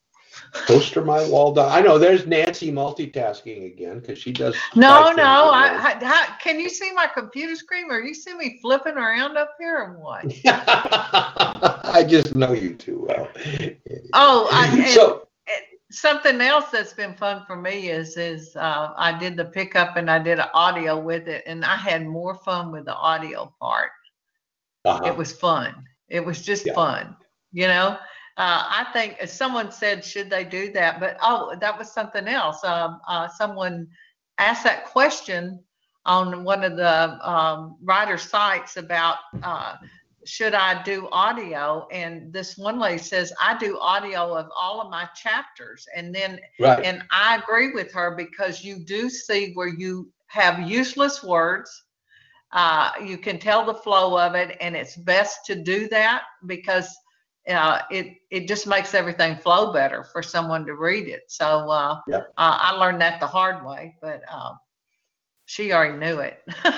Poster 0.66 1.04
my 1.04 1.26
wall. 1.28 1.58
I 1.58 1.80
know 1.80 1.98
there's 1.98 2.26
Nancy 2.26 2.72
multitasking 2.72 3.66
again 3.66 4.00
because 4.00 4.18
she 4.18 4.32
does. 4.32 4.56
No, 4.74 5.12
no. 5.12 5.50
I, 5.50 5.96
I, 6.00 6.36
can 6.40 6.58
you 6.58 6.68
see 6.68 6.92
my 6.92 7.06
computer 7.06 7.54
screen, 7.56 7.90
or 7.90 8.00
you 8.00 8.14
see 8.14 8.34
me 8.34 8.58
flipping 8.60 8.94
around 8.94 9.36
up 9.36 9.54
here, 9.58 9.76
or 9.76 9.98
what? 9.98 10.24
I 10.46 12.04
just 12.08 12.34
know 12.34 12.52
you 12.52 12.74
too 12.74 13.06
well. 13.08 13.28
Oh, 14.14 14.48
I, 14.50 14.84
so 14.94 15.28
something 15.90 16.40
else 16.40 16.66
that's 16.70 16.92
been 16.92 17.14
fun 17.14 17.44
for 17.46 17.56
me 17.56 17.90
is 17.90 18.16
is 18.16 18.54
uh, 18.56 18.92
I 18.96 19.18
did 19.18 19.36
the 19.36 19.46
pickup 19.46 19.96
and 19.96 20.10
I 20.10 20.18
did 20.18 20.38
an 20.38 20.48
audio 20.54 20.98
with 20.98 21.28
it, 21.28 21.44
and 21.46 21.64
I 21.64 21.76
had 21.76 22.06
more 22.06 22.34
fun 22.34 22.72
with 22.72 22.84
the 22.84 22.94
audio 22.94 23.52
part. 23.60 23.90
Uh-huh. 24.84 25.04
It 25.04 25.16
was 25.16 25.32
fun. 25.32 25.84
It 26.08 26.24
was 26.24 26.42
just 26.42 26.66
yeah. 26.66 26.74
fun, 26.74 27.16
you 27.52 27.66
know. 27.66 27.98
Uh, 28.38 28.64
I 28.70 28.86
think 28.92 29.18
someone 29.28 29.72
said, 29.72 30.04
should 30.04 30.30
they 30.30 30.44
do 30.44 30.72
that? 30.72 31.00
But 31.00 31.18
oh, 31.22 31.54
that 31.60 31.78
was 31.78 31.92
something 31.92 32.28
else. 32.28 32.64
Um, 32.64 33.00
uh, 33.08 33.28
someone 33.28 33.88
asked 34.38 34.64
that 34.64 34.86
question 34.86 35.60
on 36.06 36.44
one 36.44 36.64
of 36.64 36.76
the 36.76 37.18
um, 37.28 37.76
writer 37.82 38.16
sites 38.16 38.76
about 38.76 39.18
uh, 39.42 39.76
should 40.24 40.54
I 40.54 40.82
do 40.82 41.08
audio? 41.10 41.86
And 41.90 42.32
this 42.32 42.56
one 42.56 42.78
lady 42.78 42.98
says, 42.98 43.32
I 43.42 43.58
do 43.58 43.78
audio 43.80 44.36
of 44.36 44.48
all 44.56 44.80
of 44.80 44.90
my 44.90 45.06
chapters. 45.16 45.86
And 45.96 46.14
then, 46.14 46.38
Right. 46.60 46.84
and 46.84 47.02
I 47.10 47.36
agree 47.38 47.72
with 47.72 47.92
her 47.92 48.14
because 48.16 48.62
you 48.62 48.84
do 48.84 49.10
see 49.10 49.52
where 49.54 49.68
you 49.68 50.10
have 50.28 50.60
useless 50.68 51.24
words. 51.24 51.84
Uh, 52.52 52.90
you 53.04 53.18
can 53.18 53.38
tell 53.38 53.64
the 53.64 53.74
flow 53.74 54.18
of 54.18 54.34
it, 54.34 54.56
and 54.60 54.76
it's 54.76 54.96
best 54.96 55.44
to 55.46 55.54
do 55.54 55.88
that 55.88 56.22
because 56.46 56.96
uh, 57.48 57.82
it 57.90 58.16
it 58.30 58.48
just 58.48 58.66
makes 58.66 58.94
everything 58.94 59.36
flow 59.36 59.72
better 59.72 60.04
for 60.04 60.22
someone 60.22 60.66
to 60.66 60.74
read 60.74 61.08
it. 61.08 61.22
So 61.28 61.70
uh, 61.70 62.00
Yeah. 62.06 62.18
uh, 62.36 62.58
I 62.60 62.72
learned 62.72 63.00
that 63.00 63.20
the 63.20 63.26
hard 63.26 63.64
way, 63.64 63.96
but 64.00 64.22
uh, 64.30 64.54
she 65.46 65.72
already 65.72 65.98
knew 65.98 66.20
it. 66.20 66.42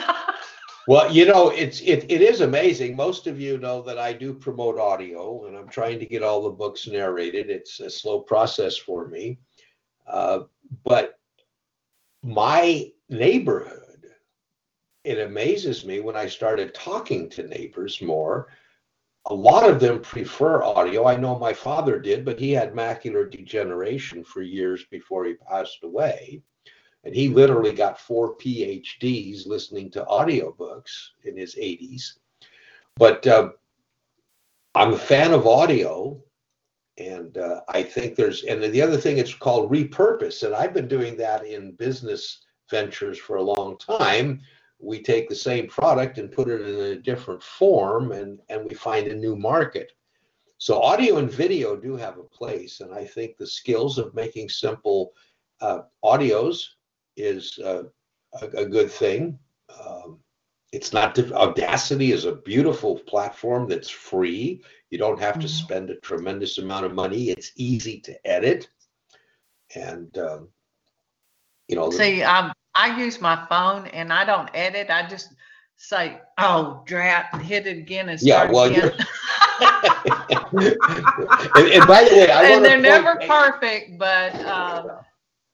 Well, 0.86 1.12
you 1.12 1.24
know, 1.24 1.50
it's 1.50 1.80
it, 1.82 2.10
it 2.10 2.20
is 2.20 2.40
amazing. 2.40 2.96
Most 2.96 3.28
of 3.28 3.40
you 3.40 3.58
know 3.58 3.80
that 3.82 3.98
I 3.98 4.12
do 4.12 4.34
promote 4.34 4.78
audio, 4.78 5.46
and 5.46 5.56
I'm 5.56 5.68
trying 5.68 6.00
to 6.00 6.06
get 6.06 6.24
all 6.24 6.42
the 6.42 6.50
books 6.50 6.88
narrated. 6.88 7.48
It's 7.48 7.78
a 7.78 7.88
slow 7.88 8.20
process 8.20 8.76
for 8.76 9.06
me, 9.06 9.38
uh, 10.08 10.40
but 10.84 11.18
my 12.22 12.90
neighborhood, 13.08 14.06
it 15.04 15.18
amazes 15.18 15.84
me 15.84 16.00
when 16.00 16.16
I 16.16 16.26
started 16.26 16.74
talking 16.74 17.28
to 17.30 17.46
neighbors 17.46 18.02
more. 18.02 18.48
A 19.26 19.34
lot 19.34 19.68
of 19.68 19.80
them 19.80 20.00
prefer 20.00 20.62
audio. 20.62 21.06
I 21.06 21.16
know 21.16 21.38
my 21.38 21.52
father 21.52 21.98
did, 21.98 22.24
but 22.24 22.38
he 22.38 22.52
had 22.52 22.72
macular 22.72 23.30
degeneration 23.30 24.24
for 24.24 24.42
years 24.42 24.84
before 24.90 25.24
he 25.24 25.34
passed 25.34 25.84
away. 25.84 26.42
And 27.04 27.14
he 27.14 27.28
literally 27.28 27.72
got 27.72 28.00
four 28.00 28.36
PhDs 28.36 29.46
listening 29.46 29.90
to 29.92 30.04
audiobooks 30.04 30.90
in 31.24 31.36
his 31.36 31.54
80s. 31.54 32.18
But 32.96 33.26
uh, 33.26 33.50
I'm 34.74 34.94
a 34.94 34.98
fan 34.98 35.32
of 35.32 35.46
audio. 35.46 36.22
And 36.98 37.38
uh, 37.38 37.60
I 37.68 37.82
think 37.82 38.16
there's, 38.16 38.44
and 38.44 38.62
the 38.62 38.82
other 38.82 38.98
thing, 38.98 39.18
it's 39.18 39.34
called 39.34 39.70
repurpose. 39.70 40.42
And 40.42 40.54
I've 40.54 40.74
been 40.74 40.88
doing 40.88 41.16
that 41.16 41.46
in 41.46 41.72
business 41.72 42.44
ventures 42.70 43.18
for 43.18 43.36
a 43.36 43.42
long 43.42 43.78
time. 43.78 44.40
We 44.82 45.02
take 45.02 45.28
the 45.28 45.34
same 45.34 45.68
product 45.68 46.18
and 46.18 46.32
put 46.32 46.48
it 46.48 46.62
in 46.62 46.80
a 46.80 46.96
different 46.96 47.42
form, 47.42 48.12
and, 48.12 48.40
and 48.48 48.64
we 48.68 48.74
find 48.74 49.06
a 49.08 49.14
new 49.14 49.36
market. 49.36 49.92
So, 50.58 50.80
audio 50.80 51.16
and 51.18 51.30
video 51.30 51.76
do 51.76 51.96
have 51.96 52.18
a 52.18 52.22
place. 52.22 52.80
And 52.80 52.92
I 52.94 53.04
think 53.04 53.36
the 53.36 53.46
skills 53.46 53.98
of 53.98 54.14
making 54.14 54.48
simple 54.48 55.12
uh, 55.60 55.80
audios 56.04 56.62
is 57.16 57.58
uh, 57.64 57.84
a, 58.40 58.46
a 58.48 58.66
good 58.66 58.90
thing. 58.90 59.38
Um, 59.86 60.18
it's 60.72 60.92
not 60.92 61.14
diff- 61.14 61.32
Audacity 61.32 62.12
is 62.12 62.24
a 62.24 62.36
beautiful 62.36 62.98
platform 63.00 63.68
that's 63.68 63.90
free. 63.90 64.62
You 64.90 64.98
don't 64.98 65.20
have 65.20 65.38
to 65.40 65.46
Mhm. 65.46 65.50
spend 65.50 65.90
a 65.90 65.96
tremendous 66.00 66.58
amount 66.58 66.86
of 66.86 66.94
money. 66.94 67.30
It's 67.30 67.52
easy 67.56 68.00
to 68.00 68.26
edit, 68.26 68.68
and 69.74 70.16
um, 70.18 70.48
you 71.68 71.76
know, 71.76 71.88
the- 71.90 71.96
See, 71.96 72.22
I 72.80 72.98
use 72.98 73.20
my 73.20 73.44
phone 73.50 73.88
and 73.88 74.10
I 74.10 74.24
don't 74.24 74.48
edit. 74.54 74.88
I 74.88 75.06
just 75.06 75.34
say, 75.76 76.18
"Oh, 76.38 76.82
drat," 76.86 77.26
hit 77.42 77.66
it 77.66 77.76
again 77.76 78.08
and 78.08 78.18
yeah. 78.22 78.36
start 78.36 78.52
Well, 78.52 78.64
again. 78.64 78.80
you're. 78.80 78.92
and, 81.56 81.68
and 81.68 81.86
by 81.86 82.04
the 82.04 82.10
way, 82.16 82.30
I 82.30 82.44
and 82.44 82.64
they're 82.64 82.80
never 82.80 83.16
perfect, 83.26 83.98
but 83.98 84.34
um, 84.46 84.92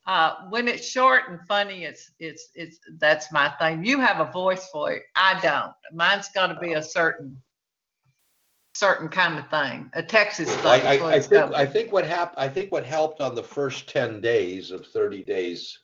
uh, 0.06 0.34
when 0.50 0.68
it's 0.68 0.86
short 0.88 1.22
and 1.28 1.40
funny, 1.48 1.82
it's 1.82 2.12
it's 2.20 2.50
it's 2.54 2.78
that's 3.00 3.32
my 3.32 3.48
thing. 3.58 3.84
You 3.84 3.98
have 3.98 4.20
a 4.20 4.30
voice 4.30 4.68
for 4.72 4.92
it. 4.92 5.02
I 5.16 5.40
don't. 5.40 5.72
Mine's 5.92 6.28
got 6.28 6.46
to 6.46 6.60
be 6.60 6.74
a 6.74 6.82
certain 6.82 7.36
certain 8.76 9.08
kind 9.08 9.36
of 9.36 9.48
thing, 9.48 9.90
a 9.94 10.02
Texas 10.02 10.54
thing. 10.54 10.66
I, 10.66 10.98
I, 10.98 11.14
I 11.14 11.20
think 11.20 11.52
I 11.54 11.66
think 11.66 11.90
what 11.90 12.06
happened. 12.06 12.38
I 12.38 12.48
think 12.48 12.70
what 12.70 12.84
helped 12.84 13.20
on 13.20 13.34
the 13.34 13.42
first 13.42 13.88
ten 13.88 14.20
days 14.20 14.70
of 14.70 14.86
thirty 14.86 15.24
days 15.24 15.76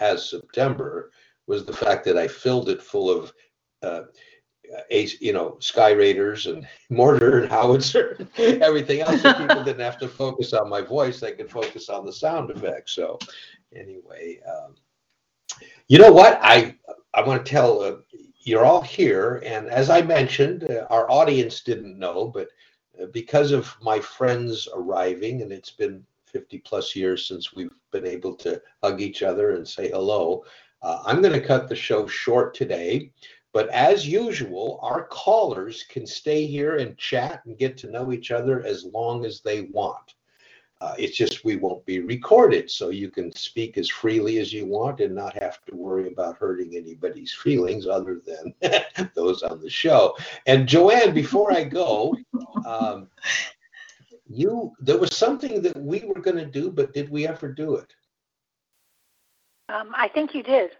as 0.00 0.28
September 0.28 1.10
was 1.46 1.64
the 1.64 1.72
fact 1.72 2.04
that 2.04 2.16
I 2.16 2.28
filled 2.28 2.68
it 2.68 2.82
full 2.82 3.10
of, 3.10 3.32
uh, 3.82 4.02
ace, 4.90 5.20
you 5.20 5.32
know, 5.32 5.56
Sky 5.60 5.90
Raiders 5.90 6.46
and 6.46 6.66
mortar 6.90 7.40
and 7.40 7.50
howitzer, 7.50 8.16
and 8.38 8.62
everything 8.62 9.00
else. 9.00 9.22
So 9.22 9.32
people 9.34 9.64
didn't 9.64 9.80
have 9.80 9.98
to 9.98 10.08
focus 10.08 10.52
on 10.52 10.68
my 10.68 10.80
voice; 10.80 11.20
they 11.20 11.32
could 11.32 11.50
focus 11.50 11.88
on 11.88 12.06
the 12.06 12.12
sound 12.12 12.50
effects. 12.50 12.92
So, 12.92 13.18
anyway, 13.74 14.40
um, 14.48 14.74
you 15.88 15.98
know 15.98 16.12
what? 16.12 16.38
I 16.42 16.76
I 17.14 17.22
want 17.22 17.44
to 17.44 17.50
tell. 17.50 17.80
Uh, 17.82 17.96
you're 18.42 18.64
all 18.64 18.80
here, 18.80 19.42
and 19.44 19.68
as 19.68 19.90
I 19.90 20.00
mentioned, 20.00 20.64
uh, 20.64 20.86
our 20.88 21.10
audience 21.10 21.60
didn't 21.60 21.98
know, 21.98 22.28
but 22.28 22.48
uh, 23.00 23.06
because 23.12 23.52
of 23.52 23.74
my 23.82 24.00
friends 24.00 24.66
arriving, 24.74 25.42
and 25.42 25.52
it's 25.52 25.70
been 25.70 26.04
50 26.30 26.58
plus 26.58 26.94
years 26.96 27.26
since 27.26 27.54
we've 27.54 27.70
been 27.90 28.06
able 28.06 28.34
to 28.36 28.60
hug 28.82 29.00
each 29.00 29.22
other 29.22 29.56
and 29.56 29.66
say 29.66 29.90
hello, 29.90 30.44
uh, 30.82 31.02
I'm 31.04 31.20
going 31.20 31.38
to 31.38 31.46
cut 31.46 31.68
the 31.68 31.76
show 31.76 32.06
short 32.06 32.54
today. 32.54 33.10
But 33.52 33.68
as 33.70 34.06
usual, 34.06 34.78
our 34.82 35.06
callers 35.06 35.84
can 35.88 36.06
stay 36.06 36.46
here 36.46 36.76
and 36.76 36.96
chat 36.96 37.42
and 37.44 37.58
get 37.58 37.76
to 37.78 37.90
know 37.90 38.12
each 38.12 38.30
other 38.30 38.64
as 38.64 38.84
long 38.84 39.24
as 39.24 39.40
they 39.40 39.62
want. 39.62 40.14
Uh, 40.80 40.94
it's 40.98 41.16
just 41.16 41.44
we 41.44 41.56
won't 41.56 41.84
be 41.84 42.00
recorded, 42.00 42.70
so 42.70 42.88
you 42.88 43.10
can 43.10 43.30
speak 43.34 43.76
as 43.76 43.90
freely 43.90 44.38
as 44.38 44.50
you 44.50 44.64
want 44.64 45.00
and 45.00 45.14
not 45.14 45.34
have 45.34 45.62
to 45.66 45.76
worry 45.76 46.10
about 46.10 46.38
hurting 46.38 46.74
anybody's 46.74 47.34
feelings 47.34 47.86
other 47.86 48.22
than 48.24 48.54
those 49.14 49.42
on 49.42 49.60
the 49.60 49.68
show. 49.68 50.16
And 50.46 50.66
Joanne, 50.66 51.12
before 51.12 51.52
I 51.52 51.64
go, 51.64 52.16
um, 52.64 53.08
you 54.30 54.72
there 54.80 54.98
was 54.98 55.16
something 55.16 55.60
that 55.62 55.76
we 55.76 56.00
were 56.00 56.20
going 56.20 56.36
to 56.36 56.46
do, 56.46 56.70
but 56.70 56.92
did 56.92 57.10
we 57.10 57.26
ever 57.26 57.52
do 57.52 57.76
it? 57.76 57.92
Um, 59.68 59.92
I 59.94 60.08
think 60.08 60.34
you 60.34 60.42
did. 60.42 60.70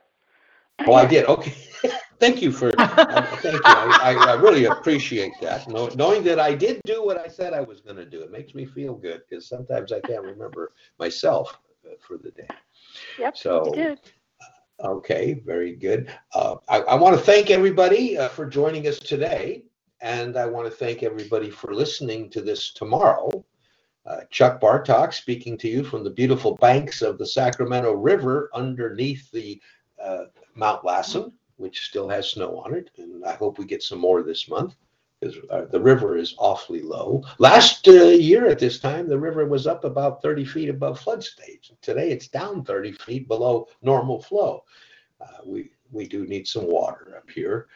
Oh, 0.86 0.94
I 0.94 1.04
did. 1.04 1.26
Okay. 1.26 1.54
thank 2.18 2.40
you 2.40 2.52
for 2.52 2.72
uh, 2.78 3.36
thank 3.36 3.54
you. 3.66 3.72
I, 3.72 4.12
I, 4.12 4.14
I 4.14 4.34
really 4.34 4.64
appreciate 4.64 5.32
that. 5.40 5.68
Know, 5.68 5.88
knowing 5.96 6.22
that 6.24 6.38
I 6.38 6.54
did 6.54 6.80
do 6.84 7.04
what 7.04 7.18
I 7.18 7.28
said 7.28 7.52
I 7.52 7.60
was 7.60 7.80
going 7.80 7.96
to 7.96 8.06
do, 8.06 8.22
it 8.22 8.30
makes 8.30 8.54
me 8.54 8.64
feel 8.64 8.94
good 8.94 9.22
because 9.28 9.48
sometimes 9.48 9.92
I 9.92 10.00
can't 10.00 10.22
remember 10.22 10.72
myself 10.98 11.58
uh, 11.86 11.94
for 12.00 12.18
the 12.18 12.30
day. 12.30 12.48
Yep, 13.18 13.36
So 13.36 13.64
you 13.66 13.72
did. 13.72 14.00
Okay, 14.82 15.42
very 15.44 15.76
good. 15.76 16.10
Uh, 16.34 16.56
I, 16.68 16.80
I 16.80 16.94
want 16.94 17.14
to 17.14 17.22
thank 17.22 17.50
everybody 17.50 18.16
uh, 18.16 18.28
for 18.28 18.46
joining 18.46 18.86
us 18.86 18.98
today, 18.98 19.64
and 20.00 20.36
I 20.36 20.46
want 20.46 20.66
to 20.66 20.70
thank 20.76 21.02
everybody 21.02 21.50
for 21.50 21.74
listening 21.74 22.30
to 22.30 22.40
this 22.40 22.72
tomorrow. 22.72 23.44
Uh, 24.06 24.20
Chuck 24.30 24.60
Bartok 24.60 25.12
speaking 25.12 25.58
to 25.58 25.68
you 25.68 25.84
from 25.84 26.04
the 26.04 26.10
beautiful 26.10 26.56
banks 26.56 27.02
of 27.02 27.18
the 27.18 27.26
Sacramento 27.26 27.92
River 27.92 28.50
underneath 28.54 29.30
the 29.30 29.60
uh, 30.02 30.24
Mount 30.54 30.84
Lassen, 30.84 31.32
which 31.56 31.86
still 31.86 32.08
has 32.08 32.30
snow 32.30 32.58
on 32.58 32.74
it, 32.74 32.90
and 32.96 33.24
I 33.24 33.34
hope 33.34 33.58
we 33.58 33.66
get 33.66 33.82
some 33.82 33.98
more 33.98 34.22
this 34.22 34.48
month 34.48 34.74
because 35.20 35.36
uh, 35.50 35.66
the 35.66 35.80
river 35.80 36.16
is 36.16 36.34
awfully 36.38 36.80
low. 36.80 37.22
Last 37.38 37.86
uh, 37.88 37.92
year 37.92 38.46
at 38.46 38.58
this 38.58 38.78
time, 38.78 39.06
the 39.06 39.18
river 39.18 39.44
was 39.44 39.66
up 39.66 39.84
about 39.84 40.22
30 40.22 40.46
feet 40.46 40.70
above 40.70 40.98
flood 40.98 41.22
stage. 41.22 41.72
Today, 41.82 42.10
it's 42.10 42.28
down 42.28 42.64
30 42.64 42.92
feet 42.92 43.28
below 43.28 43.68
normal 43.82 44.22
flow. 44.22 44.64
Uh, 45.20 45.42
we 45.44 45.70
we 45.92 46.06
do 46.06 46.24
need 46.26 46.46
some 46.46 46.66
water 46.66 47.14
up 47.18 47.28
here. 47.28 47.66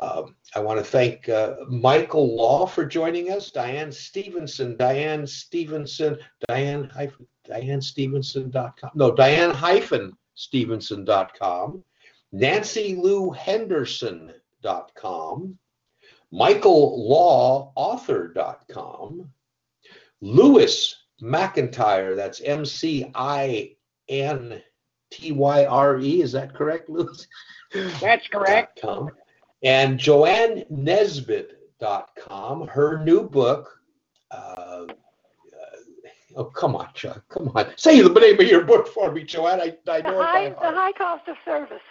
Um, 0.00 0.36
I 0.54 0.60
want 0.60 0.78
to 0.78 0.84
thank 0.84 1.28
uh, 1.28 1.56
Michael 1.68 2.34
Law 2.34 2.64
for 2.66 2.86
joining 2.86 3.30
us, 3.30 3.50
Diane 3.50 3.92
Stevenson, 3.92 4.74
Diane 4.76 5.26
Stevenson, 5.26 6.16
Diane 6.48 6.84
hyphen 6.84 7.26
Diane 7.44 7.82
Stevenson.com. 7.82 8.90
No, 8.94 9.14
Diane 9.14 9.50
hyphen 9.50 10.16
Stevenson.com, 10.34 11.84
Nancy 12.32 12.94
Lou 12.94 13.30
Henderson.com, 13.30 15.58
Michael 16.30 17.08
Law 17.08 17.72
author.com, 17.76 19.28
Lewis 20.22 20.96
McIntyre, 21.20 22.16
that's 22.16 22.40
M 22.40 22.64
C 22.64 23.10
I 23.14 23.76
N 24.08 24.62
T 25.10 25.32
Y 25.32 25.66
R 25.66 26.00
E, 26.00 26.22
is 26.22 26.32
that 26.32 26.54
correct, 26.54 26.88
Lewis? 26.88 27.26
That's 28.00 28.26
correct. 28.28 28.80
com. 28.80 29.10
And 29.64 29.98
Joanne 29.98 30.64
Nesbitt.com, 30.70 32.68
her 32.68 33.04
new 33.04 33.28
book. 33.28 33.78
Uh, 34.30 34.86
uh, 34.86 34.86
oh, 36.36 36.44
come 36.46 36.76
on, 36.76 36.88
Chuck. 36.94 37.24
Come 37.28 37.52
on. 37.54 37.72
Say 37.76 38.00
the 38.02 38.08
name 38.10 38.40
of 38.40 38.46
your 38.46 38.64
book 38.64 38.88
for 38.88 39.12
me, 39.12 39.24
Joanne. 39.24 39.60
I, 39.60 39.76
I 39.88 40.00
The 40.02 40.10
know 40.10 40.20
it 40.20 40.24
high, 40.26 40.50
by 40.50 40.70
the 40.70 40.76
high 40.76 40.92
cost 40.92 41.28
of 41.28 41.36
service. 41.44 41.82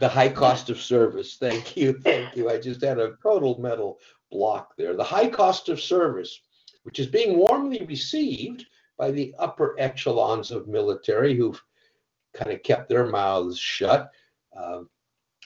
The 0.00 0.08
high 0.08 0.30
cost 0.30 0.70
of 0.70 0.80
service. 0.80 1.36
Thank 1.36 1.76
you. 1.76 1.92
Thank 2.02 2.36
you. 2.36 2.48
I 2.50 2.58
just 2.58 2.82
had 2.82 2.98
a 2.98 3.16
total 3.22 3.60
mental 3.60 3.98
block 4.30 4.74
there. 4.78 4.96
The 4.96 5.04
high 5.04 5.28
cost 5.28 5.68
of 5.68 5.80
service. 5.80 6.40
which 6.84 6.98
is 6.98 7.06
being 7.06 7.36
warmly 7.36 7.84
received 7.86 8.64
by 8.98 9.10
the 9.10 9.34
upper 9.38 9.74
echelons 9.78 10.50
of 10.50 10.68
military 10.68 11.34
who've 11.36 11.62
kind 12.34 12.52
of 12.52 12.62
kept 12.62 12.88
their 12.88 13.06
mouths 13.06 13.58
shut. 13.58 14.10
Uh, 14.56 14.80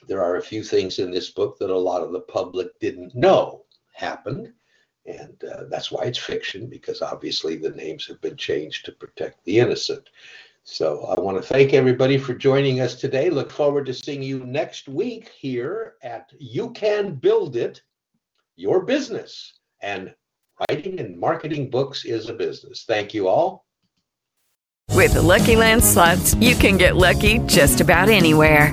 there 0.09 0.23
are 0.23 0.37
a 0.37 0.43
few 0.43 0.63
things 0.63 0.99
in 0.99 1.11
this 1.11 1.31
book 1.31 1.59
that 1.59 1.71
a 1.71 1.79
lot 1.79 2.03
of 2.03 2.13
the 2.13 2.21
public 2.21 2.79
didn't 2.81 3.15
know 3.15 3.65
happened. 3.93 4.53
And 5.07 5.43
uh, 5.45 5.65
that's 5.71 5.93
why 5.93 6.05
it's 6.05 6.19
fiction, 6.19 6.67
because 6.69 7.03
obviously 7.03 7.57
the 7.57 7.71
names 7.71 8.07
have 8.07 8.21
been 8.21 8.37
changed 8.37 8.87
to 8.87 8.93
protect 8.93 9.45
the 9.45 9.59
innocent. 9.59 10.09
So 10.65 11.05
I 11.05 11.21
want 11.21 11.37
to 11.37 11.43
thank 11.43 11.75
everybody 11.75 12.17
for 12.17 12.35
joining 12.35 12.81
us 12.81 12.95
today. 12.95 13.29
Look 13.29 13.51
forward 13.51 13.85
to 13.87 13.95
seeing 13.95 14.23
you 14.23 14.45
next 14.47 14.89
week 14.89 15.29
here 15.29 15.95
at 16.03 16.33
You 16.39 16.71
Can 16.71 17.17
Build 17.17 17.57
It, 17.57 17.83
Your 18.57 18.83
Business. 18.83 19.59
And 19.83 20.15
writing 20.71 21.01
and 21.01 21.19
marketing 21.21 21.69
books 21.69 22.07
is 22.07 22.31
a 22.31 22.35
business. 22.35 22.85
Thank 22.89 23.13
you 23.13 23.29
all. 23.29 23.67
With 24.91 25.15
the 25.15 25.23
Lucky 25.23 25.57
Land 25.57 25.85
slots, 25.85 26.35
you 26.37 26.55
can 26.55 26.79
get 26.79 26.97
lucky 26.97 27.41
just 27.41 27.83
about 27.83 28.09
anywhere. 28.09 28.73